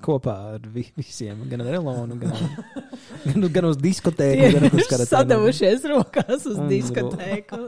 [0.00, 2.30] kopā ar vi visiem, gan ar Elonu, gan,
[3.26, 5.08] gan, gan uz diskotēku, gan uz Tie ir karatē.
[5.10, 7.58] sadavušies rokās uz Un- diskotēku.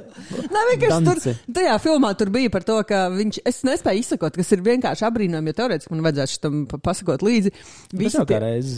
[0.55, 1.35] Nē, vienkārši tur, Dance.
[1.59, 5.53] tajā filmā tur bija par to, ka viņš, es nespēju izsakot, kas ir vienkārši apbrīnojami,
[5.53, 7.53] jo teorētiski man vajadzētu šitam pa- pasakot līdzi.
[8.01, 8.72] Visi tie, reiz.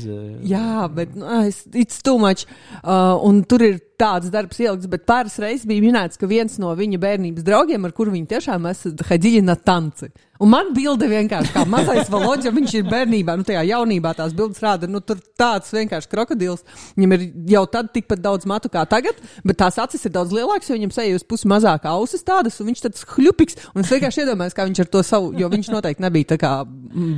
[0.51, 2.49] jā, bet, nu, es- it's too much.
[2.83, 6.73] Uh, un tur ir tāds darbs ielikts, bet pāris reizes bija minēts, ka viens no
[6.77, 10.13] viņa bērnības draugiem, ar kuru viņi tiešām esat Haģiņa Tanci.
[10.43, 14.59] Un man bilde vienkārši kā mazais valoģis, viņš ir bērnībā, nu tajā jaunībā tās bildes
[14.63, 16.65] rāda, nu tur tāds vienkārši krokodils.
[16.99, 17.23] Viņam ir
[17.53, 20.95] jau tad tikpat daudz matu kā tagad, bet tās acis ir daudz lielākas, jo viņam
[20.97, 23.61] seja uz pusi mazāk ausis tādas, un viņš tāds hļupiks.
[23.77, 26.53] Un es vienkārši iedomājos, kā viņš ar to savu, jo viņš noteikti nebija tā kā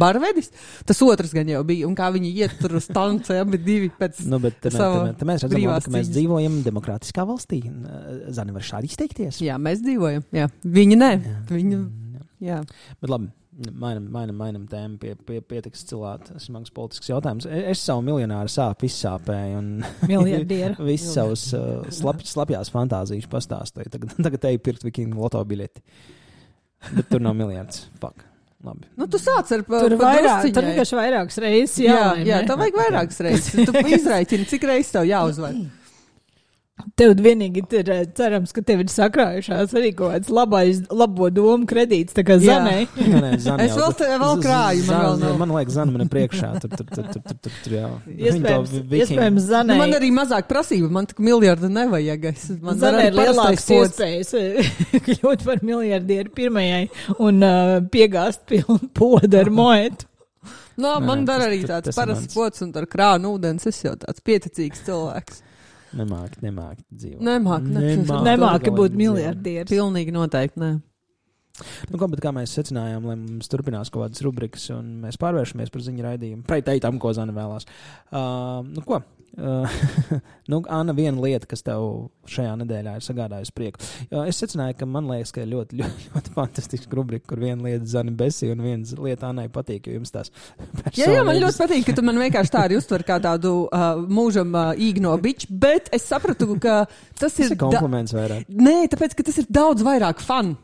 [0.02, 0.52] barvedis.
[0.84, 4.26] Tas otrs gan jau bija, un kā viņi iet tur uz tancu, abi divi pēc.
[4.28, 7.62] Nu, bet te, te, te mēs redzam, ka mēs dzīvojam demokrātiskā valstī.
[8.34, 9.40] Zani var šādi izteikties.
[9.44, 10.26] Jā, mēs dzīvojam.
[10.36, 10.50] Jā.
[10.76, 11.12] Viņi nē.
[11.16, 11.38] Jā.
[11.52, 11.80] Viņi,
[12.42, 12.60] Jā.
[13.00, 13.32] Bet labi.
[13.56, 16.34] Mainam, mainam, mainam tēmu, pie, pie, pietiks cilvēks.
[16.34, 17.46] Tas ir mans politisks jautājums.
[17.48, 19.70] Es, es savu miljonāru sāpju izsāpēju un
[20.90, 23.94] visas savas uh, slap, slapjās fantāzijas pastāstīju.
[23.94, 25.84] Tagad, tagad te ir pirkt vikingu loto biļeti.
[26.90, 27.86] Bet tur nav miljards.
[28.02, 28.26] Fuck.
[28.66, 28.90] Labi.
[28.98, 30.50] Nu, tu sāc ar to vairāk.
[30.52, 31.96] Tur vienkārši vairākas reizes jā.
[31.96, 33.56] Jā, jā tev vajag vairākas reizes.
[33.56, 35.56] Tu izraicini, cik reizes tev jāuzvar.
[36.96, 41.64] Tev vienīgi ir eh, cerams, ka tev ir sakrājušās arī kaut kāds labais, labo domu
[41.68, 42.74] kredīts, tā kā zanē.
[43.00, 45.38] nē, nē, zan es vēl, vēl krāju, man vēl nav.
[45.40, 46.50] Man liekas, zana man ir priekšā.
[46.60, 47.88] Tur, tur, tur, tur, tur, tur, tur jā.
[48.28, 49.72] Iespējams, iespējams zanē.
[49.72, 52.28] Nu, man arī mazāk prasība, man tik miljardu nevajag.
[52.34, 54.34] Es, man zanē ir lielāks iespējas
[55.08, 56.84] kļūt par miljardieru pirmajai
[57.16, 60.10] un uh, piegāst pilnu podu ar moetu.
[60.76, 63.64] No, nu, man dara arī tāds parasts pods un ar krānu ūdens.
[63.72, 65.45] Es jau tāds pieticīgs cilvēks.
[65.96, 67.22] Nemāki, nemāki dzīvot.
[67.24, 69.70] Nemāki, nemāki, nemāki būt miljardieris.
[69.72, 70.62] Pilnīgi noteikti.
[70.62, 70.74] Ne.
[71.88, 75.84] Nu, ko, kā mēs secinājām, lai mums turpinās kaut kādas rubrikas, un mēs pārvēršamies par
[75.86, 76.44] ziņu raidījumu.
[76.48, 77.68] Pretēji tam, ko Zana vēlās.
[78.10, 79.00] Uh, nu, ko?
[80.50, 81.82] Nu, Anna, viena lieta, kas tev
[82.30, 83.82] šajā nedēļā ir sagādājusi prieku.
[84.22, 87.88] Es secināju, ka man liekas, ka ir ļoti, ļoti, ļoti fantastiska rubrika, kur viena lieta
[87.90, 90.98] zina Besī un viena lieta Annai patīk, jo jums tās personības...
[91.02, 93.88] Jā, jā, man ļoti patīk, ka tu man vienkārši tā arī uztver kā tādu uh,
[94.06, 96.84] mūžam uh, īgno biču, bet es sapratu, ka
[97.18, 97.50] tas ir...
[97.50, 98.46] Tas ir kompliments vairāk.
[98.48, 100.54] Nē, tāpēc, ka tas ir daudz vairāk fun.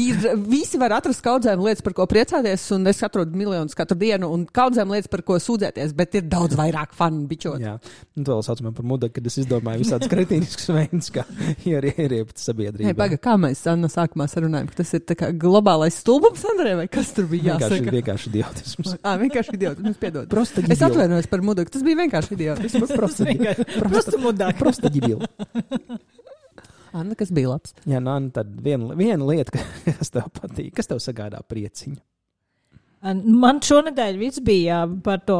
[0.00, 4.30] Ir, visi var atrast kaudzēm lietas, par ko priecāties, un es atrodu miljonus katru dienu,
[4.32, 7.60] un kaudzēm lietas, par ko sūdzēties, bet ir daudz vairāk fanu bičot.
[7.62, 7.76] Jā,
[8.16, 11.26] un to vēl saucam par mudu, kad es izdomāju visādus kretīniskus veidus, kā
[11.70, 12.88] ieriept sabiedrību.
[12.88, 17.12] Hey, baga, kā mēs Anna sākumā sarunājam, ka tas ir globālais stulbums, Andrē, vai kas
[17.16, 17.80] tur bija jāsaka?
[17.80, 18.94] Vienkārši, vienkārši idiotisms.
[19.08, 20.30] Ā, vienkārši idiotisms, piedod.
[20.30, 22.94] Prosta es atvainojos par mudu, tas bija vienkārši idiotisms.
[22.96, 23.26] Prosta,
[23.80, 25.28] prosta, prosta, prosta ģibila.
[26.92, 27.74] Anna, kas bija labs?
[27.86, 29.60] Jā, nu, Anna, tad viena, viena lieta,
[29.98, 32.00] kas tev patīk, kas tev sagādā prieciņu.
[33.00, 35.38] Man šonadēļ viss bija par to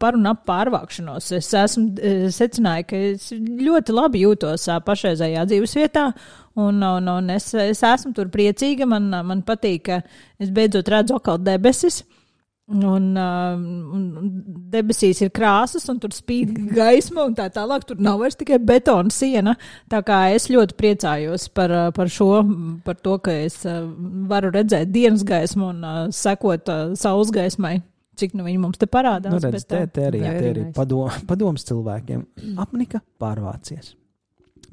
[0.00, 1.26] par un ap pārvākšanos.
[1.36, 6.06] Es esmu secināju, ka es ļoti labi jūtos pašreizējā dzīves vietā,
[6.56, 8.88] un, un, un es, es esmu tur priecīga.
[8.88, 10.00] Man, man patīk, ka
[10.40, 12.00] es beidzot redzu atkal debesis.
[12.00, 12.15] Uh,
[12.66, 13.04] un
[14.72, 17.84] debesīs ir krāsas, un tur spīd gaisma, un tā tālāk.
[17.86, 19.54] Tur nav vairs tikai betona siena.
[19.92, 22.30] Tā kā es ļoti priecājos par, uh, par šo,
[22.86, 23.84] par to, ka es uh,
[24.30, 27.78] varu redzēt dienas gaismu un uh, sekot saules gaismai.
[28.16, 29.30] Cik nu viņi mums te parādās?
[29.34, 32.24] Nu, redz, te, te arī, te arī padom, padoms cilvēkiem.
[32.64, 33.94] Apnika pārvācies.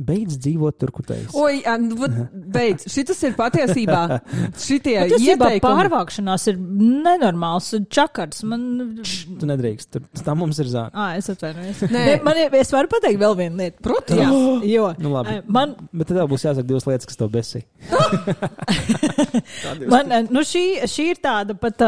[0.02, 1.36] Beidz dzīvot tur, kur teiks.
[1.38, 2.10] Oi, nu,
[2.54, 2.88] beidz.
[2.92, 4.02] Šitas ir patiesībā.
[4.66, 5.62] Šitie ieteikumi.
[5.64, 8.42] Pārvākšanās ir nenormāls čakars.
[8.50, 8.64] Man...
[9.06, 9.88] Č, tu nedrīkst.
[9.94, 10.92] Tur, tā mums ir zāle.
[10.98, 11.80] Ah, es atvainojos.
[11.94, 13.78] Nē, man ir, es varu pateikt vēl vienu lietu.
[13.86, 14.24] Protams.
[14.24, 14.30] Jā,
[14.76, 14.86] jo.
[15.04, 15.32] Nu, labi.
[15.54, 15.70] Man...
[15.94, 17.60] Bet tad būs jāsaka divas lietas, kas tev besī.
[19.94, 21.84] man, nu šī, šī ir tāda pat,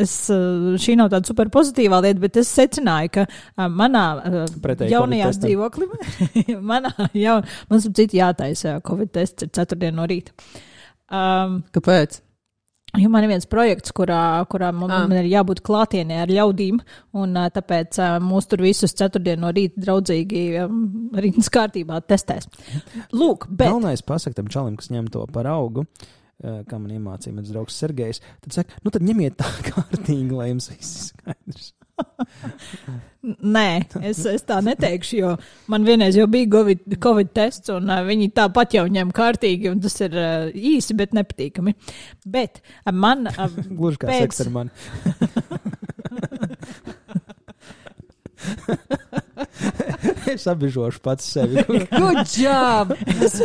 [0.00, 0.14] es,
[0.82, 3.22] šī nav tāda super pozitīvā lieta, bet es secināju, ka
[3.70, 4.04] manā
[4.62, 5.86] Pretēji jaunajā dzīvoklī,
[6.72, 6.92] manā
[7.26, 7.36] jā,
[7.70, 10.34] man ir citi jātaisa Covid tests ir ceturtdien no rīta.
[11.10, 12.20] Um, Kāpēc?
[12.98, 15.04] Jo man ir viens projekts, kurā, kurā man, ah.
[15.06, 16.80] man ir jābūt klātienē ar ļaudīm,
[17.22, 20.80] un tāpēc mūs tur visus ceturtdienu no rīta draudzīgi um,
[21.14, 22.48] rītas kārtībā testēs.
[23.14, 23.68] Lūk, bet.
[23.68, 25.86] Galvenais pasakt tam čalim, kas ņem to par augu,
[26.40, 30.72] kā man iemācīja mans draugs Sergejs, tad saka, nu tad ņemiet tā kārtīgi, lai jums
[30.72, 31.70] viss skaidrs.
[33.20, 35.34] Nē, es, es tā neteikšu, jo
[35.68, 39.82] man vienreiz jau bija COVID, COVID tests, un uh, viņi tāpat jau ņem kārtīgi, un
[39.84, 41.76] tas ir uh, īsi, bet nepatīkami.
[42.24, 43.28] Bet uh, man.
[43.28, 44.20] Uh, Gluži kā pēc...
[44.24, 44.70] seks ar mani.
[50.34, 51.64] es apbežošu pats sevi.
[52.00, 52.94] Good job!
[53.20, 53.36] es,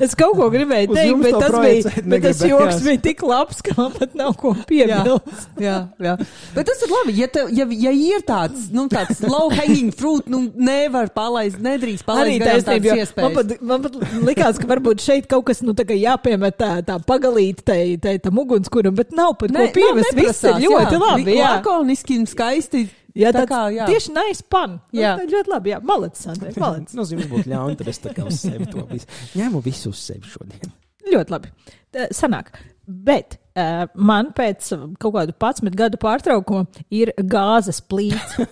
[0.00, 3.74] es kaut ko gribēju teikt, bet tas bija, bet tas joks bija tik labs, ka
[3.78, 5.48] man pat nav ko piebilst.
[5.58, 6.14] jā, jā, jā.
[6.54, 10.28] Bet tas ir labi, ja, te, ja, ja ir tāds, nu, tāds low hanging fruit,
[10.30, 13.16] nu, nevar palaist, nedrīkst palaist garām tādas iespējas.
[13.18, 16.70] Man pat, man pat likās, ka varbūt šeit kaut kas, nu, tā kā jāpiemet tā,
[16.86, 20.14] tā pagalīt, tai, tai tam ugunskuram, bet nav pat ne, ko piemest.
[20.18, 21.52] Viss ir ļoti jā, labi, jā.
[21.58, 22.86] Lakoniski un skaisti
[23.16, 23.86] Jā, Tā tā kā, jā.
[23.88, 24.78] tieši nice pan.
[24.94, 25.14] Jā.
[25.18, 25.78] tā ļoti labi, jā.
[25.88, 26.94] Malets, Andrej, malets.
[26.96, 29.08] Nu, zinu, būtu ļauni, tad es tā kā uz sevi to visu.
[29.38, 30.74] Ņemu visu uz sevi šodien.
[31.08, 31.52] Ļoti labi.
[31.94, 32.52] Tā, sanāk.
[32.88, 38.38] Bet uh, man pēc kaut kādu 11 gadu pārtraukuma ir gāzes plīts.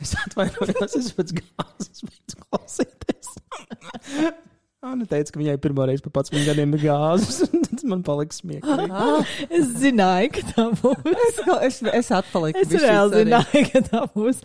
[0.00, 3.34] Es atvainojos, es pēc gāzes beidzu klausīties.
[4.82, 8.40] Anna teica, ka viņai pirmo reizi pēc 11 gadiem ir gāzes, un tas man paliks
[8.42, 9.12] smieklīgi.
[9.60, 11.12] es zināju, ka tā būs.
[11.12, 12.64] Es, es, es atpaliku.
[12.64, 14.40] Es reāli zināju, ka tā būs.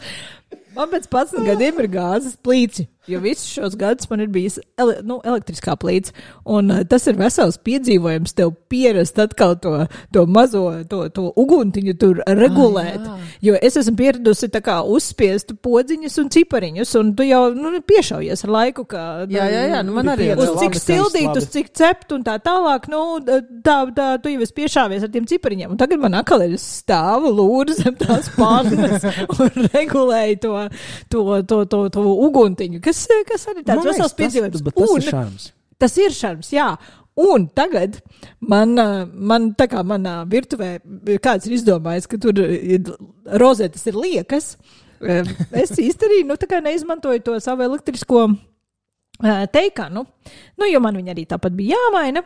[0.75, 4.97] Man pēc 11 gadiem ir gāzes plīts, jo visus šos gadus man ir bijis ele
[5.07, 6.13] nu, elektriskā plīts.
[6.43, 9.73] Un uh, tas ir vesels piedzīvojums, tev pierast atkal to,
[10.13, 12.99] to mazo, to, to uguntiņu tur regulēt.
[13.07, 13.49] Ah, jā.
[13.49, 18.45] jo es esmu pieradusi tā kā uzspiest podziņus un cipariņus, un tu jau nu, piešaujies
[18.47, 21.71] ar laiku, ka Jā, jā, jā, nu man arī ir uz cik sildīt, uz cik
[21.75, 23.01] cept un tā tālāk, nu,
[23.65, 25.73] tā, tā tu jau esi piešāvies ar tiem cipariņiem.
[25.73, 29.05] Un tagad man atkal ir stāvu lūra zem tās pannas
[29.41, 30.55] un regulēju to,
[31.11, 34.63] to, to, to, to uguntiņu, kas, kas arī tāds Man vesels piedzīvojums.
[34.63, 35.51] Tas, tas ir šarms.
[35.77, 36.71] Tas ir šarms, jā.
[37.17, 37.97] Un tagad
[38.45, 40.75] man, ā, man tā kā manā virtuvē
[41.23, 42.91] kāds ir izdomājis, ka tur ir
[43.41, 44.53] rozetes ir liekas.
[45.01, 45.23] Ē,
[45.57, 48.27] Es arī nu, neizmantoju to savu elektrisko
[49.53, 50.05] teikanu,
[50.57, 52.21] nu, jo man viņa arī tāpat bija jāmaina.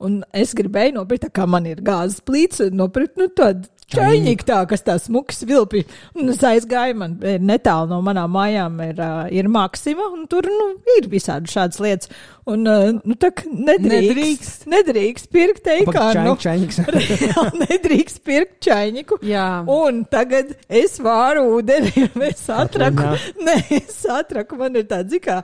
[0.00, 4.60] Un es gribēju nopirkt, tā kā man ir gāzes plīts, nopirkt nu, tādu čaļņiku, tā,
[4.70, 5.84] kas tā smuks vilpi.
[6.18, 9.00] Un es aizgāju, man netālu no manām mājām ir,
[9.34, 10.68] ir Maksima, un tur nu,
[10.98, 12.12] ir visādi šādas lietas.
[12.50, 14.62] Un, nu, tā kā nedrīkst, Nedrīkst.
[14.72, 15.68] nedrīkst pirkt.
[16.42, 16.78] Čaņķis.
[17.20, 19.20] Reāli nedrīkst pirkt čaļņiku.
[19.28, 19.44] Jā.
[19.70, 23.12] Un tagad es vāru ūdeni, jo es atraku.
[23.46, 25.40] Nē, es atraku, man ir tāds, kā,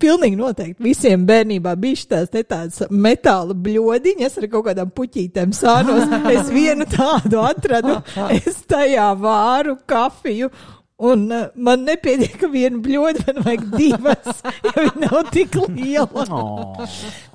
[0.00, 6.06] pilnīgi noteikti visiem bērnībā bija šīs tādas metāla bļodiņas ar kaut kādām puķītēm sānos.
[6.36, 8.00] Es vienu tādu atradu,
[8.34, 10.50] es tajā vāru kafiju.
[10.96, 16.24] Un uh, man nepietiek viena bļoda, man vajag divas, jo viņa nav tik liela.
[16.32, 16.86] Oh.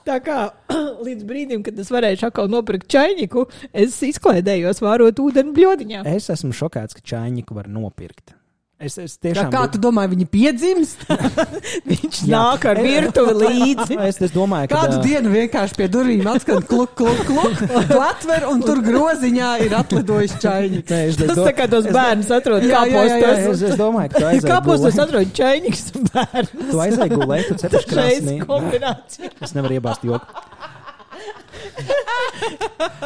[0.08, 0.40] Tā kā
[1.06, 3.46] līdz brīdim, kad es varēšu atkal nopirkt čaļņiku,
[3.86, 6.06] es izklaidējos vārot ūdeni bļodiņā.
[6.10, 8.34] Es esmu šokēts, ka čaņķi var nopirkt.
[8.82, 11.04] Es, es Tā tiešām kā tu domā, viņi piedzimst?
[11.92, 12.32] Viņš Jā.
[12.34, 13.98] nāk ar virtuvi līdzi.
[14.12, 17.62] Es, es domāju, ka Kādu ā, dienu vienkārši pie durvīm atskan kluk, kluk, kluk,
[18.02, 20.82] atver un tur groziņā ir atlidojis čaļņi.
[20.90, 23.46] Nē, es, Tas do, tā kā tos bērnus atrod kāpostos.
[23.54, 26.72] es, es domāju, ka tu Kāpostos atrod čaļņiks un bērnus.
[26.72, 29.30] Tu aizēji gulēt, tu reiz krāsnī.
[29.46, 30.51] Es nevaru iebāzt joku.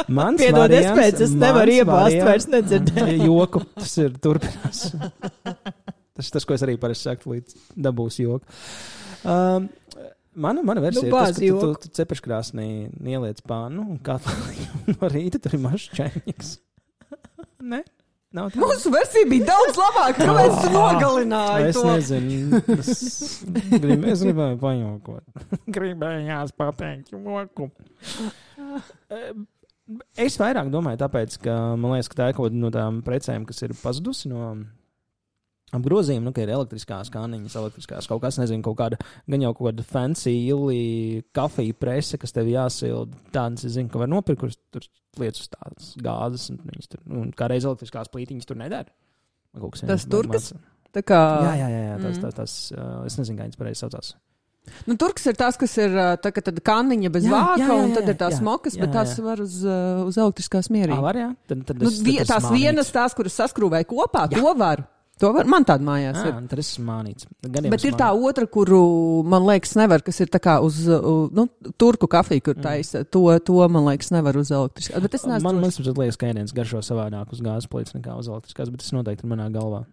[0.08, 3.26] Mans Piedod, es variants- pēc, es nevaru iebāzt, vairs nedzirdēju.
[3.28, 3.62] joku.
[3.80, 4.84] Tas ir turpinās.
[6.16, 7.58] tas ir tas, ko es arī parasti saku, līdz
[7.88, 8.46] dabūs joku.
[9.26, 9.68] Um,
[10.36, 12.70] mana, mana versija Nu, ir tas, ka tu, tu, tu cepeškrāsnī
[13.02, 14.20] ieliec pānu un kā
[14.94, 16.56] no rīta tur ir mazs čaņķis.
[18.36, 18.50] Tā.
[18.60, 20.26] Mūsu versija bija daudz labāka.
[20.28, 21.84] Kāpēc tu nogalināji Es to?
[21.88, 22.60] nezinu.
[22.76, 22.90] Es,
[23.80, 25.24] grib, es gribēju pajokot.
[25.72, 27.70] Gribējās pateikt joku.
[30.18, 33.43] Es vairāk domāju, tāpēc, ka man liekas, ka tā ir kaut kāda no tām precēm,
[33.45, 34.56] kas ir pazudusi no
[35.76, 38.97] apgrozījuma, nu, ka ir elektriskās kāniņas, elektriskās kaut kas, nezinu, kaut kāda,
[39.30, 40.80] gan jau kaut kāda fancy, ilī,
[41.36, 43.18] kafija prese, kas tev jāsilda.
[43.36, 44.86] Tādas, es zinu, ka var nopirkt, kuras tur
[45.22, 48.89] lietas uz tādas gāzes, un, viņas tur, un kā reiz elektriskās plītiņas tur nedara.
[49.56, 50.49] Kaut kas Tas man- turkas?
[50.95, 52.22] Tā kā, Jā, jā, jā, jā tas, Mm.
[52.24, 54.14] tas, tas, uh, es nezinu, kā viņas pareizi saucās.
[54.86, 57.91] Nu, turks ir tās, kas ir tā, ka kanniņa bez Jā, vāka, jā, jā, un
[57.91, 59.24] jā, tad ir tās jā, smokas, jā, bet tās jā.
[59.26, 59.59] var uz,
[60.09, 61.01] uz elektriskās Jā, mierīgi.
[61.05, 61.30] var, jā.
[61.47, 62.59] Tad, tad Nu, es, vie, tad es tās mānīts.
[62.61, 64.41] vienas, tās, kuras saskrūvēja kopā, Jā.
[64.41, 64.84] to var.
[65.24, 65.47] To var.
[65.47, 66.34] Man tāda mājās Jā, ir.
[66.41, 67.24] un tad es mānīts.
[67.39, 68.26] Gadiem Bet ir tā mānīts.
[68.34, 68.80] otra, kuru
[69.24, 70.82] man liekas, nevar, kas ir tā kā uz
[71.32, 71.45] nu,
[71.80, 73.05] turku kafiju, kur taisa.
[73.16, 74.99] To, to man liekas, nevar uz elektriskās.
[75.05, 75.53] Bet es Man, neesmu.
[75.53, 75.95] man drošs.
[76.01, 79.32] liekas, ka ēdiens garšo savādāk uz gāzes plīts nekā uz elektriskās, bet tas noteikti ir
[79.32, 79.86] manā galvā.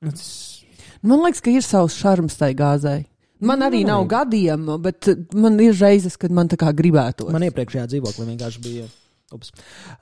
[0.00, 0.64] Nu, Tas,
[1.02, 3.04] Man liekas, ka ir savs šarms tai gāzei.
[3.40, 7.28] Man arī nav gadiem, bet man ir reizes, kad man tā kā gribētu.
[7.32, 8.88] man iepriekšējā dzīvoklī vienkārši bija.
[9.28, 9.50] Ups.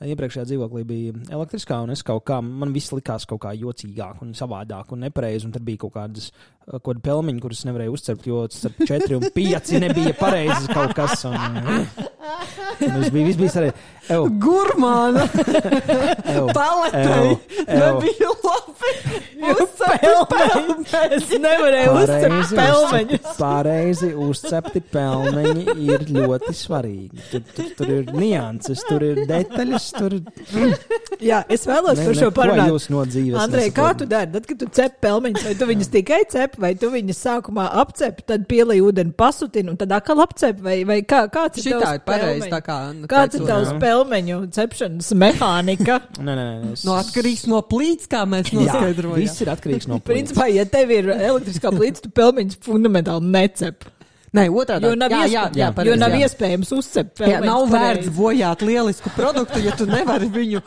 [0.06, 4.30] Iepriekšējā dzīvoklī bija elektriskā, un es kaut kā, man viss likās kaut kā jocīgāk, un
[4.38, 5.48] savādāk, un nepareizi.
[5.48, 6.30] Un tad bija kaut kādas
[6.66, 11.22] kaut kāda pelmeņa, kuras nevarēju uzcelt, jo starp 4 un 5 nebija pareizi kaut kas.
[11.28, 11.36] Un,
[12.80, 13.70] tas bija, viss bija.
[14.06, 15.24] Ew, Gurmāna
[16.26, 16.46] ew.
[17.70, 18.92] nebija labi.
[19.86, 20.86] Pelmeņi.
[21.16, 23.26] Es nevarēju Pareizi pelmeņus.
[23.38, 27.24] Pareizi uzcepti pelmeņi ir ļoti svarīgi.
[27.30, 29.88] Tur, tur, tur ir nianses, tur ir detaļas.
[29.96, 30.18] Tur
[31.22, 32.88] Jā, es vēlos ne, par šo parunāt.
[33.42, 34.30] Andrej, kā tu dari?
[34.34, 37.66] Tad, kad tu cep pelmeņus, vai tu viņus tikai cep, apcep, vai tu viņas sākumā
[37.82, 42.02] apcep, tad pielī ūdeni pasutini un tad atkal apcep, vai, vai kā, kāds ir tavs
[42.04, 46.00] pareizi, pelmeņu- tā kā, nu, Kāds ir tavs pelmeņu cepšanas mehānika?
[46.26, 46.72] Nē, nē, nē.
[46.72, 46.84] Es...
[46.86, 49.20] No atkarīgs no plīts, kā mēs noskaidrojam.
[49.20, 50.32] viss ir atkarīgs no plīts.
[50.32, 53.84] Principā, ja tev ir elektriskā plīts, tu pelmeņus fundamentāli necep.
[54.34, 54.88] Nē, otrādi.
[54.88, 56.26] Jo nav, jā, jā, iespējams, jā, jo pareizi, nav jā.
[56.26, 57.76] iespējams uzcept Jā, nav pareizi.
[57.76, 60.62] vērts bojāt lielisku produktu, ja tu nevari viņu.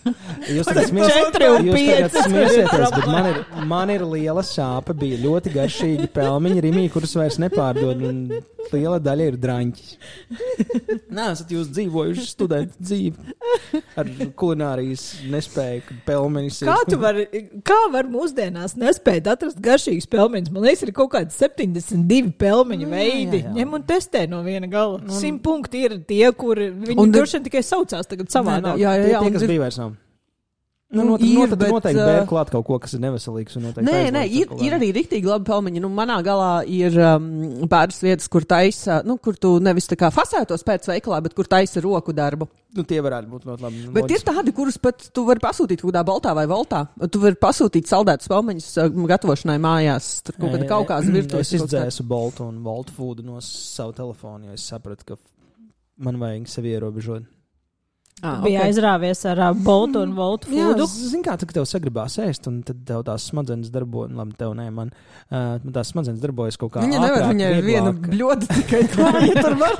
[0.56, 0.70] Jūs
[1.74, 2.22] pieci.
[2.28, 3.42] smiesieties, bet man ir,
[3.72, 4.94] man ir liela sāpe.
[5.00, 8.06] Bija ļoti garšīgi pelmeņi, rimī, kurus vairs nepārdod.
[8.10, 8.22] Un
[8.74, 9.90] liela daļa ir drāņķis.
[11.16, 13.34] Nē, esat jūs dzīvojuši studentu dzīvi
[14.00, 16.70] ar kulinārijas nespēju, ka pelmeņus ir.
[16.70, 17.24] Kā tu vari,
[17.66, 20.52] kā var mūsdienās nespēt atrast garšīgus pelmeņus?
[20.54, 23.42] Man liekas, ir kaut kādi 72 pelmeņu Nu, veidi.
[23.42, 23.54] jā, jā.
[23.60, 25.00] Ņem un testē no viena gala.
[25.20, 28.78] Simt punkti ir tie, kur viņi Un- droši vien tikai saucās tagad savādāk.
[28.80, 29.96] Jā, jā, tie, jā, tie, un kas bija vairs nav.
[30.90, 33.54] Nu, Nu, ir, not, bet, noteikti uh, bēr klāt kaut ko, kas ir neveselīgs.
[33.62, 35.82] noteikti Nē, nē, ir, ir arī rīktīgi labi pelmeņi.
[35.84, 37.28] Nu, manā galā ir um,
[37.70, 41.46] pāris vietas, kur taisa, nu, kur tu nevis tā kā fasētos pēc veikalā, bet kur
[41.50, 42.50] taisa roku darbu.
[42.74, 43.86] Nu, tie varētu būt ļoti labi.
[43.94, 46.82] Bet ir tādi, kurus pat tu vari pasūtīt kaut kādā baltā vai voltā.
[47.06, 50.12] Tu vari pasūtīt saldētus pelmeņus uh, gatavošanai mājās.
[50.26, 51.54] Tur kaut kāda kaut kāda virtuves.
[51.54, 55.22] Es izdzēsu boltu un voltu foodu no savu telefonu, jo es sapratu, ka
[56.02, 57.30] man vajag sevi ierobežot.
[58.20, 58.68] Ah, Bija okay.
[58.68, 60.84] aizrāvies ar uh, boltu un voltu Jā, foodu.
[60.92, 64.90] zini, kā tev sagribās ēst, un tad tev tās smadzenes darbojas, labi, tev nē, man
[64.92, 66.82] uh, tās smadzenes darbojas kaut kā.
[66.84, 69.78] Viņa nevar, ātrāk, viņai ir viena bļoda tikai klāja, tur var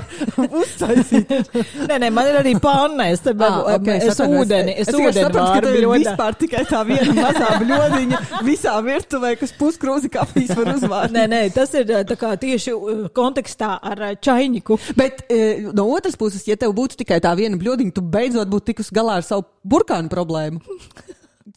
[0.57, 1.35] uztaisīt.
[1.91, 3.11] Nē, nē, man ir arī panna.
[3.13, 4.41] Es, te, Ah, ah, okay, es atvainojos.
[4.47, 7.51] ūdeni, es, es tikai ūdeni sapratu, ka varu tev ir vispār tikai tā viena mazā
[7.61, 11.13] bļodiņa visā virtuvē, kas puskrūzi kafijas var uzvārt.
[11.15, 12.75] Nē, nē, tas ir tā kā tieši
[13.17, 14.77] kontekstā ar čainiku.
[14.97, 15.23] Bet
[15.77, 19.19] no otras puses, ja tev būtu tikai tā viena bļodiņa, tu beidzot būtu tikus galā
[19.19, 20.61] ar savu burkānu problēmu.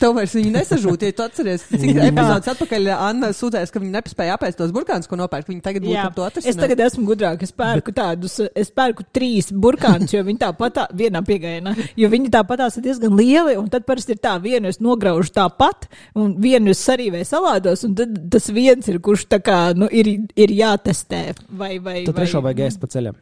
[0.01, 4.37] Tev vairs viņi nesažūt, ja tu atceries, cik epizodes atpakaļ Anna sūdzēs, ka viņi nespēja
[4.39, 5.51] apēst tos burkānus, ko nopērk.
[5.51, 6.63] Viņi tagad būtu to es atrisināt.
[6.65, 7.45] tagad esmu gudrāk.
[7.45, 12.33] Es pērku tādus, es pērku trīs burkānus, jo viņi tāpat tā, vienā piegājienā, jo viņi
[12.35, 15.87] tāpatās ir diezgan lieli, un tad parasti ir tā, vienu es nograužu tāpat,
[16.19, 20.15] un vienu es sarīvēju salādos, un tad tas viens ir, kurš tā kā, nu, ir,
[20.33, 21.27] ir jātestē.
[21.53, 23.21] Vai, vai, Tu trešo vajag ēst pa ceļam.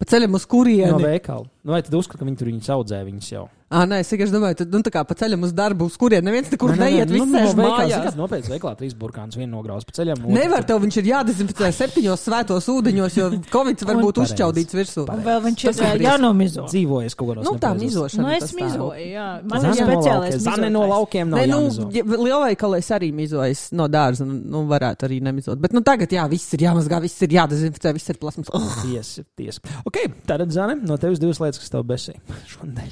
[0.00, 0.90] Pa ceļam uz kurieni.
[0.94, 1.44] No veikala.
[1.60, 3.46] Nu, vai tad uzskata, ka viņi tur viņus audzē viņus jau?
[3.70, 6.24] Ah, nē, es vienkārši domāju, tad, nu, tā kā pa ceļam uz darbu, uz kurien
[6.26, 8.06] neviens nekur neiet, nu, viss no sēž veikala, mājās.
[8.08, 10.24] zini, Nopietni veiklā trīs burkānus, vienu nograuz pa ceļam.
[10.26, 15.04] Nevar tev, viņš ir jādezinficē septiņos svētos ūdeņos, jo Covid var būt uzšķaudīts virsū.
[15.06, 16.64] Un vēl viņš ir jānomizo.
[16.66, 18.24] Dzīvojas kaut kādos Nu, tā mizošana.
[18.26, 19.26] Nu, es mizoju, jā.
[19.52, 24.26] Man ir speciālais laukiem- Zane no laukiem nav Nē, nu, es arī mizoju no dārza,
[24.26, 25.60] nu, nu, varētu arī nemizot.
[25.62, 28.50] Bet, nu, tagad, jā, viss ir jāmazgā, viss ir jādezinficē, viss ir plasmas.
[28.82, 29.62] Tiesa, tiesa.
[29.86, 32.18] Ok, tātad, Zane, no tevis divas lietas, kas tev besī
[32.50, 32.90] šodien.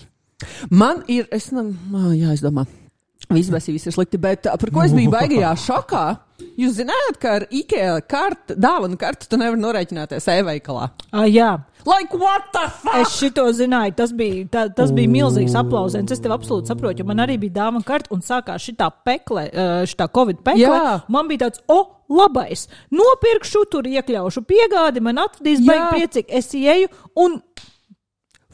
[0.70, 2.70] Man ir, es jā, es domāju.
[3.28, 6.07] Viss ir slikti, bet par ko es biju baigajā šokā?
[6.59, 10.86] Jūs zināt, ka ar IKEA kartu, dāvanu kartu tu nevari norēķināties e-veikalā.
[11.11, 11.51] Ah, jā.
[11.86, 12.95] Like, what the fuck?
[13.01, 16.11] Es šito zināju, tas bija, tā, tas bija milzīgs aplausiens.
[16.14, 18.76] Es tev absolūti saprotu, jo man arī bija dāvana karta un sākās šī
[19.07, 19.49] pekle,
[19.91, 20.66] šī Covid pekle.
[20.66, 20.99] Jā.
[21.11, 21.80] Man bija tāds, o,
[22.11, 26.28] labais, nopirkšu, tur iekļaušu piegādi, man atvedīs, baigi priecīgi.
[26.39, 27.41] Es ieju un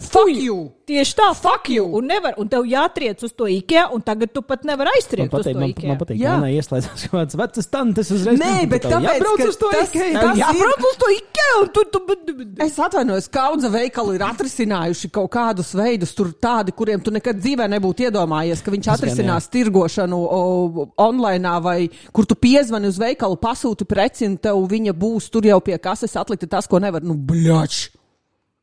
[0.05, 0.71] Fuck you!
[0.85, 1.87] tieši tā, fuck you!
[1.97, 5.33] Un, nevar, un tev jātriec uz to IKEA, un tagad tu pat nevari Man aiztriekt
[5.33, 5.89] uz patīk, to man, IKEA.
[5.89, 6.35] man patīk, Jā.
[6.35, 8.39] ka manā ieslēdzās kaut kāds vecas tantes uzreiz.
[8.43, 10.11] Nē, bet tāpēc, jābrauc ka uz to tas- IKEA.
[10.21, 14.15] tas ir- Jābrauc uz to IKEA, un tu, tu, tu, tu, Es atvainojos, kaudza veikali
[14.19, 18.91] ir atrisinājuši kaut kādus veidus, tur tādi, kuriem tu nekad dzīvē nebūtu iedomājies, ka viņš
[18.99, 24.93] atrisinās tirgošanu o, online, vai kur tu piezvani uz veikalu, pasūti preci, un tev viņa
[24.93, 27.01] būs tur jau pie kases atlikta tas, ko nevar.
[27.03, 27.89] Nu, bļač!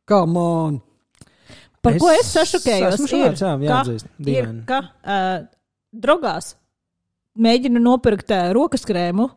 [0.07, 0.81] Come on!
[1.81, 2.93] Par ko es Es sašokējos?
[2.95, 5.47] esmu šāds, jā, jāatzīst, ir, ka uh,
[5.91, 6.55] drogās
[7.41, 9.29] mēģina nopirkt uh, rokas krēmu.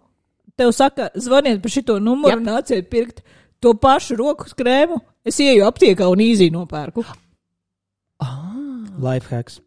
[0.54, 3.24] Tev saka, zvaniet par šito numuru, un nāciet pirkt
[3.64, 5.00] to pašu rokas krēmu.
[5.24, 7.02] Es ieju aptiekā un īzī nopērku.
[9.00, 9.58] Lifehacks.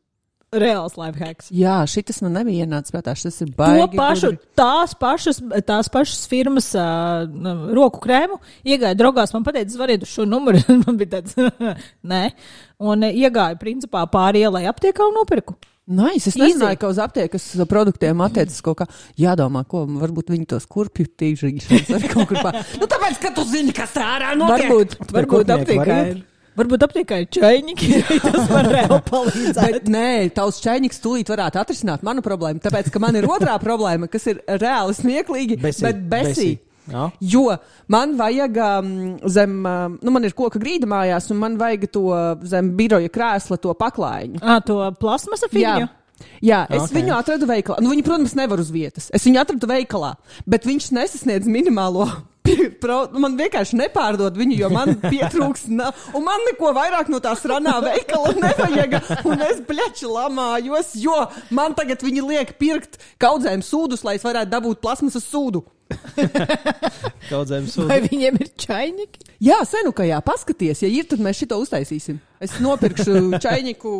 [0.56, 1.50] Reāls lifehacks.
[1.52, 3.12] Jā, šis man nebija ienācis prātā.
[3.20, 3.98] Tas ir To baigi.
[4.00, 4.52] pašu, gudri.
[4.56, 7.28] tās pašas, tās pašas firmas uh,
[7.76, 9.34] roku krēmu iegāja draugās.
[9.36, 10.62] Man teica, zvaniet uz šo numuru.
[10.86, 11.36] man bija tāds,
[12.14, 12.22] nē.
[12.80, 15.58] Un iegāja principā pāri ielai aptiekā un nopirku.
[15.88, 16.28] Nice.
[16.28, 16.42] Es Easy.
[16.46, 18.88] nezināju, ka uz aptiekas produktiem attiecas kaut kā.
[19.20, 21.68] Jādomā, ko varbūt viņi tos kurpju tīžiņus
[22.14, 22.60] kaut kur pār.
[22.80, 24.68] Nu, tāpēc, ka tu zini, kas ārā notiek.
[24.72, 26.26] Varbūt, varbūt aptiekā var ir.
[26.58, 29.76] Varbūt aptiekā ir čainiņi, tas var reāli palīdzēt.
[29.78, 32.62] Bet nē, tavs čainiks tūlīt varētu atrisināt manu problēmu.
[32.64, 36.32] Tāpēc, ka man ir otrā problēma, kas ir reāli smieklīgi, Besī, bet besī.
[36.32, 36.50] besī.
[36.88, 37.02] Jā.
[37.20, 37.42] Jo
[37.92, 38.92] man vajag um,
[39.28, 42.06] zem, um, nu, man ir koka grīda mājās, un man vajag to
[42.48, 44.40] zem biroja krēsla, to paklājiņu.
[44.40, 45.90] Ah, to plasmasa Jā, figūru.
[46.42, 46.88] Jā, es Ok.
[46.88, 46.96] okay.
[47.02, 47.84] viņu atradu veikalā.
[47.84, 49.12] Nu, viņu, protams, nevar uz vietas.
[49.14, 50.14] Es viņu atradu veikalā,
[50.50, 52.08] bet viņš nesasniedz minimālo.
[52.84, 57.78] Pro, man vienkārši nepārdod viņu, jo man pietrūks, un man neko vairāk no tās ranā
[57.86, 59.00] veikala nevajag.
[59.28, 61.16] Un es bleči lamājos, jo
[61.56, 65.66] man tagad viņi liek pirkt kaudzēm sūdus, lai es varētu dabūt plasmasas sūdu.
[67.32, 68.08] Kaudzēm Vai sūdu.
[68.12, 69.26] viņiem ir čainiņi?
[69.44, 72.18] Jā, senukajā, paskaties, ja ir, tad mēs šito uztaisīsim.
[72.42, 73.92] Es nopirkšu čainiku.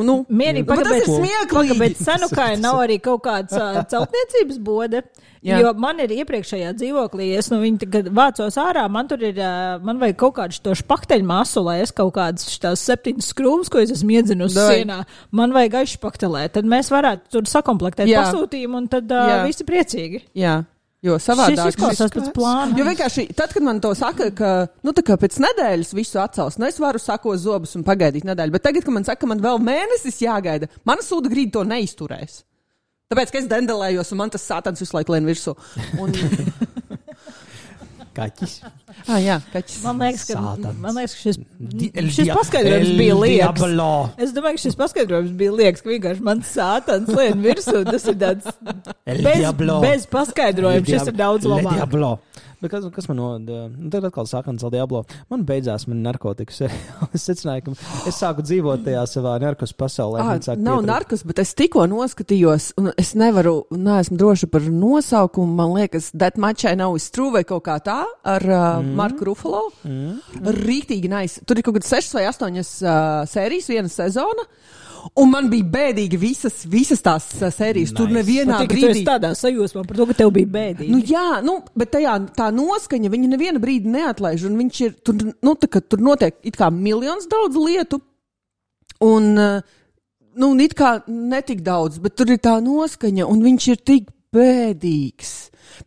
[0.00, 1.76] Nu, Mierīgi, bet tas ir smieklīgi.
[1.80, 5.02] bet senukai nav arī kaut kāds uh, celtniecības bode.
[5.44, 5.58] Jā.
[5.60, 9.74] Jo man ir iepriekšējā dzīvoklī, es nu viņu tagad vācos ārā, man tur ir, uh,
[9.84, 13.82] man vajag kaut kādu to špakteļu masu, lai es kaut kādas tās septiņas skrūves, ko
[13.84, 15.02] es esmu iedzinusi sienā,
[15.36, 16.54] man vajag aizšpaktelēt.
[16.56, 18.24] Tad mēs varētu tur sakomplektēt Jā.
[18.24, 19.42] pasūtījumu un tad uh, Jā.
[19.44, 20.22] visi priecīgi.
[20.40, 20.62] Jā,
[21.04, 21.72] jo savādāk.
[21.72, 22.72] izklausās pēc plāna.
[22.78, 24.52] Jo vienkārši tad, kad man to saka, ka,
[24.86, 28.54] nu, tā kā pēc nedēļas visu atcels, nu, es varu sakot zobus un pagaidīt nedēļu,
[28.56, 32.42] bet tagad, kad man saka, ka man vēl mēnesis jāgaida, mana sūda grīda to neizturēs.
[33.12, 35.52] Tāpēc, ka es dendelējos, un man tas sātans visu laiku lien virsū.
[36.00, 36.14] Un,
[38.14, 38.52] Kaķis.
[39.10, 39.80] ah, jā, kaķis.
[39.82, 40.78] Man liekas, ka, Sātans.
[40.82, 41.38] man liekas, ka šis,
[41.90, 43.64] El šis paskaidrojums bija liekas.
[44.26, 47.82] Es domāju, ka šis paskaidrojums bija liekas, ka vienkārši mans sātans lien virsū.
[47.88, 48.50] Tas ir tāds
[49.04, 49.44] bez,
[49.86, 50.86] bez paskaidrojuma.
[50.88, 51.82] Šis ir daudz labāk.
[52.64, 55.02] Bet kas, kas man no, nu, tagad atkal sākās ar Diablo.
[55.28, 56.62] Man beidzās man narkotikas.
[57.16, 57.74] es secināju, ka
[58.08, 60.22] es sāku dzīvot tajā savā narkotikas pasaulē.
[60.40, 60.88] Sāk nav pietrūkt.
[60.88, 65.58] narkos, bet es tikko noskatījos, un es nevaru, neesmu droša par nosaukumu.
[65.60, 68.96] Man liekas, That Much I Know is True vai kaut kā tā ar uh, mm.
[68.96, 69.66] Marku Ruffalo.
[69.84, 70.48] Mm.
[70.64, 71.36] Rīktīgi nais.
[71.44, 72.96] Tur ir kaut kādas sešas vai astoņas uh,
[73.28, 74.48] sērijas, viena sezona.
[75.20, 77.92] Un man bija bēdīgi visas, visas tās uh, sērijas.
[77.92, 77.98] Nice.
[77.98, 79.04] Tur nevienā esi brīdī.
[79.06, 80.90] tādā sajūsmā par to, ka tev bija bēdīgi.
[80.92, 84.46] Nu, jā, nu, bet tajā tā noskaņa, viņa nevienu brīdi neatlaiž.
[84.48, 88.00] un Viņš ir tur, nu, tā, ka tur notiek it kā miljons daudz lietu.
[89.04, 89.80] Un, uh,
[90.38, 94.08] nu, un it kā netik daudz, bet tur ir tā noskaņa, un viņš ir tik
[94.34, 95.34] bēdīgs.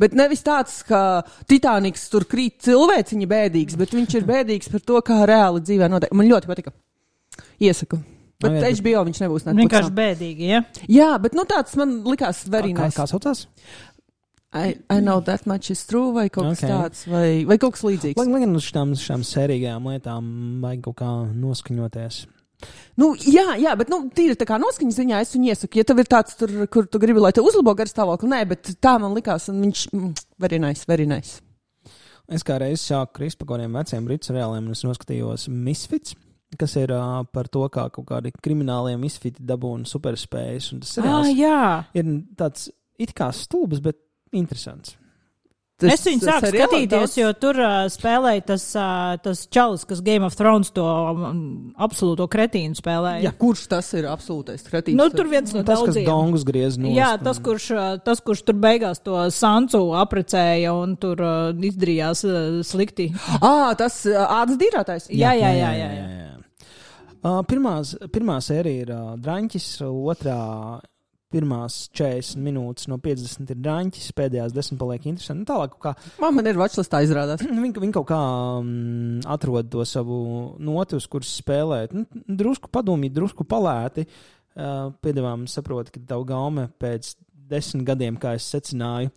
[0.02, 5.02] Bet nevis tāds, ka Titaniks tur krīt cilvēciņa bēdīgs, bet viņš ir bēdīgs par to,
[5.06, 6.14] kā reāli dzīvē notiek.
[6.18, 6.76] Man ļoti patika.
[7.64, 8.02] Iesaku.
[8.40, 9.60] Bet Nu, jā, bet- HBO viņš nebūs nekad.
[9.64, 10.60] Vienkārši bēdīgi, ja?
[10.88, 12.98] Jā, bet nu, tāds man likās very Kā, nice.
[13.00, 13.48] kā saucās?
[14.54, 16.70] I, I know that much is true, vai kaut kas Okay.
[16.72, 18.16] tāds, vai, vai kaut kas līdzīgs.
[18.18, 20.30] Lai gan uz šām, šām sērīgajām lietām
[20.64, 22.26] vajag kaut kā noskaņoties.
[22.98, 25.78] Nu, jā, jā, bet nu, tīri tā kā noskaņas ziņā es viņu iesaku.
[25.78, 28.96] Ja tev ir tāds, tur, kur tu gribi, lai te uzlabo garstāvokli, nē, bet tā
[29.02, 31.42] man likās, un viņš mm, very nice, very nice.
[32.30, 36.16] Es kā reiz sāku krist par kaut kādiem veciem britu seriāliem, un es noskatījos Misfits,
[36.58, 40.72] kas ir uh, par to, kā kaut kādi kriminālie misfiti dabūna superspējas.
[40.74, 41.60] Un tas Ah, seriāls jā.
[42.00, 44.00] ir tāds it kā stulbs, bet
[44.32, 44.96] interesants.
[45.78, 50.00] Tas, es viņu sāku skatīties, daudz- jo tur uh, spēlēja tas, uh, tas čalis, kas
[50.02, 51.44] Game of Thrones to um,
[51.78, 53.22] absolūto kretīnu spēlēja.
[53.28, 54.98] Jā, kurš tas ir absolūtais kretīns?
[54.98, 56.08] Nu, tur viens no Tas, kas daudziem.
[56.10, 60.96] dongus griez no Jā, tas kurš, ā, tas, kurš tur beigās to sancu aprecēja un
[60.98, 63.12] tur uh, izdarījās uh, slikti.
[63.38, 65.12] Ah, tas ā, ādas dīrātājs.
[65.14, 65.70] Jā, jā, jā.
[65.78, 65.92] jā, jā.
[65.94, 66.24] jā.
[66.24, 66.27] Uh,
[67.24, 70.38] pirmās, pirmā sērija ir uh, Drāņķis, otrā.
[71.28, 75.42] Pirmās 40 minūtes no 50 ir drāņķis, pēdējās 10 paliek interesanti.
[75.42, 75.92] Nu, tālāk, kā
[76.24, 77.44] Man, man ir watchlistā izrādās.
[77.66, 78.20] Viņi, viņi kaut kā
[78.62, 80.22] um, atrod to savu
[80.64, 81.92] notu, uz kuras spēlēt.
[81.92, 84.08] Nu, drusku padomīgi, drusku palēti.
[84.56, 87.18] Uh, Piedāvājumā saprotu, ka tavu gaume pēc
[87.52, 89.12] desmit gadiem, kā es secināju,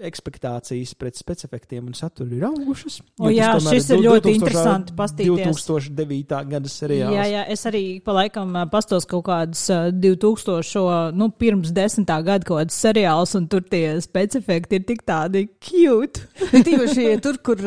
[0.00, 3.00] ekspektācijas pret specifiktiem un saturu ir augušas.
[3.20, 4.34] O jā, tomēr šis ir ļoti 2000.
[4.38, 5.64] interesanti pastīties.
[5.68, 6.38] 2009.
[6.52, 7.16] gada seriāls.
[7.16, 12.48] Jā, jā, es arī pa laikam pastos kaut kādus ā, 2000, nu, pirms desmitā gada
[12.48, 16.24] kaut kādus seriālus, un tur tie specifikti ir tik tādi cute.
[16.66, 17.60] Tīpaši tur, kur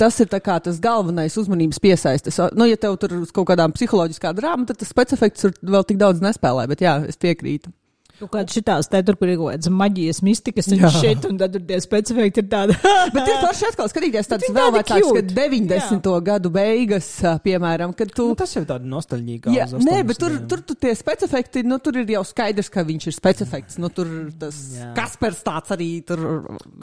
[0.00, 2.40] tas ir tas galvenais uzmanības piesaistes.
[2.58, 6.02] Nu, ja tev tur uz kaut kādām psiholoģiskām drāmām, tad tas specifiks tur vēl tik
[6.02, 7.72] daudz nespēlē, bet jā, es piekrītu.
[8.20, 10.90] Kaut kāds šitās te tur, ir kaut kādas maģijas mistikas un Jā.
[10.94, 12.76] šeit, un tad tur tie specifikti ir tādi.
[13.14, 15.14] Bet ir forši atkal skatīties viņi vēl cute.
[15.18, 16.10] kad 90.
[16.28, 17.08] gadu beigas,
[17.42, 18.28] piemēram, kad tu.
[18.30, 19.50] Nu, tas jau ir tāds nostalģīgs.
[19.56, 23.08] Jā, nē, bet tur, tur, tur tie specifikti, nu, tur ir jau skaidrs, ka viņš
[23.10, 23.80] ir specifikts.
[23.82, 24.92] Nu, tur tas Jā.
[24.96, 26.22] Kaspars tāds arī tur.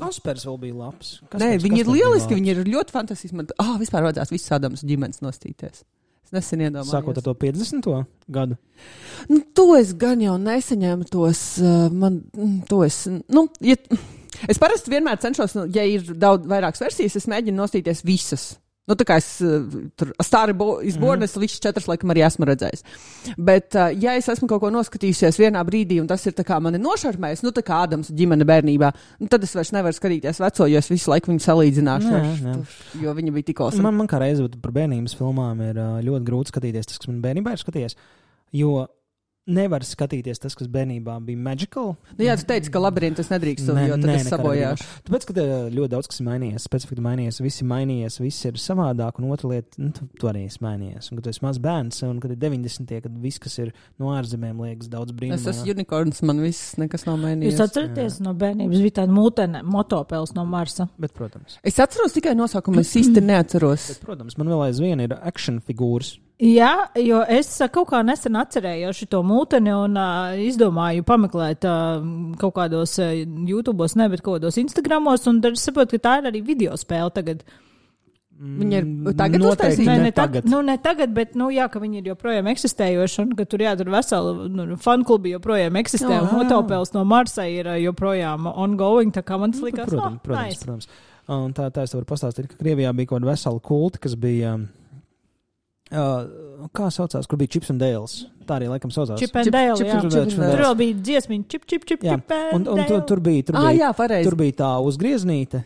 [0.01, 1.15] Kaspars vēl bija labs.
[1.23, 3.39] Nē, Kaspars- viņi ir Kaspars bija lieliski, viņi ir ļoti fantastiski.
[3.39, 5.85] Man, ah, vispār vajadzētu visus Ādams ģimenes nostīties.
[6.31, 6.93] Es nesen iedomājos.
[6.93, 7.87] Sākot ar to 50.
[8.31, 8.55] gadu.
[9.27, 13.75] Nu, to es gan jau nesaņēmu tos, uh, man, mm, to es, nu, ja,
[14.47, 18.47] es parasti vienmēr cenšos, nu, ja ir daudz vairākas versijas, es mēģinu nostīties visas.
[18.89, 19.61] Nu, tā kā es uh,
[19.95, 20.55] tur stāri
[20.89, 22.81] izbornu, es visas četras laikam arī esmu redzējis.
[23.37, 26.57] Bet, uh, ja es esmu kaut ko noskatījusies vienā brīdī, un tas ir tā kā
[26.63, 28.89] mani nošarmējis, nu, tā kā Ādams ģimene bērnībā,
[29.21, 32.55] nu, tad es vairs nevaru skatīties veco, jo es visu laiku viņu salīdzināšu, Nē, nē.
[33.05, 33.69] jo viņa bija tikko.
[33.85, 37.21] Man, man kā reizē par bērnības filmām ir ā, ļoti grūti skatīties tas, kas man
[37.23, 37.97] bērnībā ir skatījies.
[38.57, 38.87] Jo
[39.51, 41.93] nevar skatīties tas, kas bērnībā bija magical.
[42.17, 44.83] Nu, jā, tu teici, ka labirintus nedrīkst, Nē, jo tas sabojās.
[45.07, 48.59] Tāpēc, ka eh, ļoti daudz kas ir mainījies, specifiski mainījies, viss ir mainījies, viss ir
[48.61, 51.11] savādāk, un otra lieta, nu, tu, tu arī esi mainījies.
[51.11, 52.95] Un, kad tu esi mazs bērns, un kad ir 90.
[53.05, 55.51] kad viss, kas ir no ārzemēm, liekas daudz Es brīnumaināk.
[55.53, 57.61] esmu unikorns, man viss nekas nav Jūs mainījies.
[57.67, 60.87] atceraties no bērnības, bija tāda mūtene, motopels no Marsa.
[61.01, 63.87] Bet, protams, Es atceros tikai nosaukumu, es īsti neatceros.
[63.95, 66.15] bet, protams, man vēl aizvien ir action figūras.
[66.41, 72.01] Jā, jo es kaut kā nesen atcerējos šo mūteni un uh, izdomāju pameklēt uh,
[72.41, 73.11] kaut kādos uh,
[73.45, 76.73] YouTube, ne, bet kaut kādos Instagramos, un tad es saprotu, ka tā ir arī video
[76.81, 77.45] spēle tagad.
[78.41, 78.87] Viņa ir
[79.19, 80.47] tagad Noteikti ne ne, tag, tagad.
[80.49, 83.75] nu, ne tagad, bet, nu, jā, ka viņi ir joprojām eksistējoši, un ka tur, jā,
[83.77, 86.39] tur vesela nu, fanklubi joprojām eksistē, un Jā.
[86.39, 90.65] motopels no Marsa ir joprojām ongoing, tā kā man tas likās, Protams, no, protams, nice.
[90.65, 90.89] protams.
[91.37, 94.57] Un tā, tā es varu pastāstīt, ka Krievijā bija kaut kāda vesela kulta, kas bija.
[95.91, 98.13] Uh, kā saucās, kur bija Chips un Dēls?
[98.47, 99.19] Tā arī laikam saucās.
[99.19, 99.89] Chip and Dale, Chip-.
[99.91, 102.85] Chip- Chip and Tur vēl bija dziesmiņa, čip, čip, čip, Jā, čip, and Un, un
[102.87, 104.29] tur, tur bija, tur Ah, bija, jā, pareizi.
[104.29, 105.65] tur bija tā uzgrieznīte.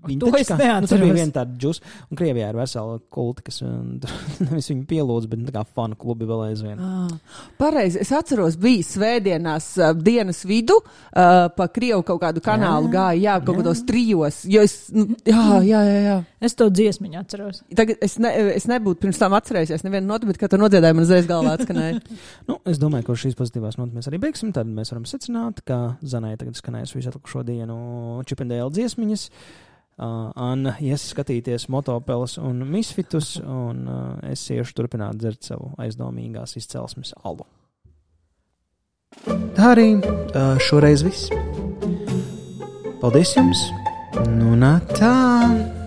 [0.20, 0.48] To es.
[0.50, 1.02] Nu, tur neatceros.
[1.02, 1.80] bija viena tāda džus,
[2.10, 4.12] un Krievijā ir vesela kulta, kas un, tur
[4.46, 6.80] nevis viņu pielūdz, bet tā kā fanu klubi vēl aizvien.
[6.80, 12.90] Ah, Pareizi, es atceros, bija svētdienās uh, dienas vidu, uh, pa Krievu kaut kādu kanālu
[12.90, 12.94] Jā.
[12.96, 13.62] gāja, jā, kaut Jā.
[13.62, 16.18] kādos trijos, jo es, nu, jā, jā, jā, jā.
[16.40, 17.62] Es to dziesmiņu atceros.
[17.76, 21.04] Tagad es, ne, es nebūtu pirms tam atcerējies nevienu notu, bet, kad tu nodziedāji, man
[21.04, 22.00] uzreiz galvā atskanēja.
[22.48, 24.50] Nu, es domāju, ka šīs pozitīvās notis mēs arī beigsim.
[24.56, 27.76] Tad mēs varam secināt, ka Zanai tagad skanēs visu atlikušo dienu
[28.26, 29.26] čipendēlu dziesmiņas.
[29.28, 29.69] Uh,
[30.00, 33.98] Anna ies skatīties motopelus un misfitus, un uh,
[34.30, 37.44] es iešu turpināt dzert savu aizdomīgās izcelsmes alu.
[39.56, 41.28] Tā arī uh, šoreiz viss.
[43.00, 43.66] Paldies jums!
[44.30, 45.79] Nu, nā, tā!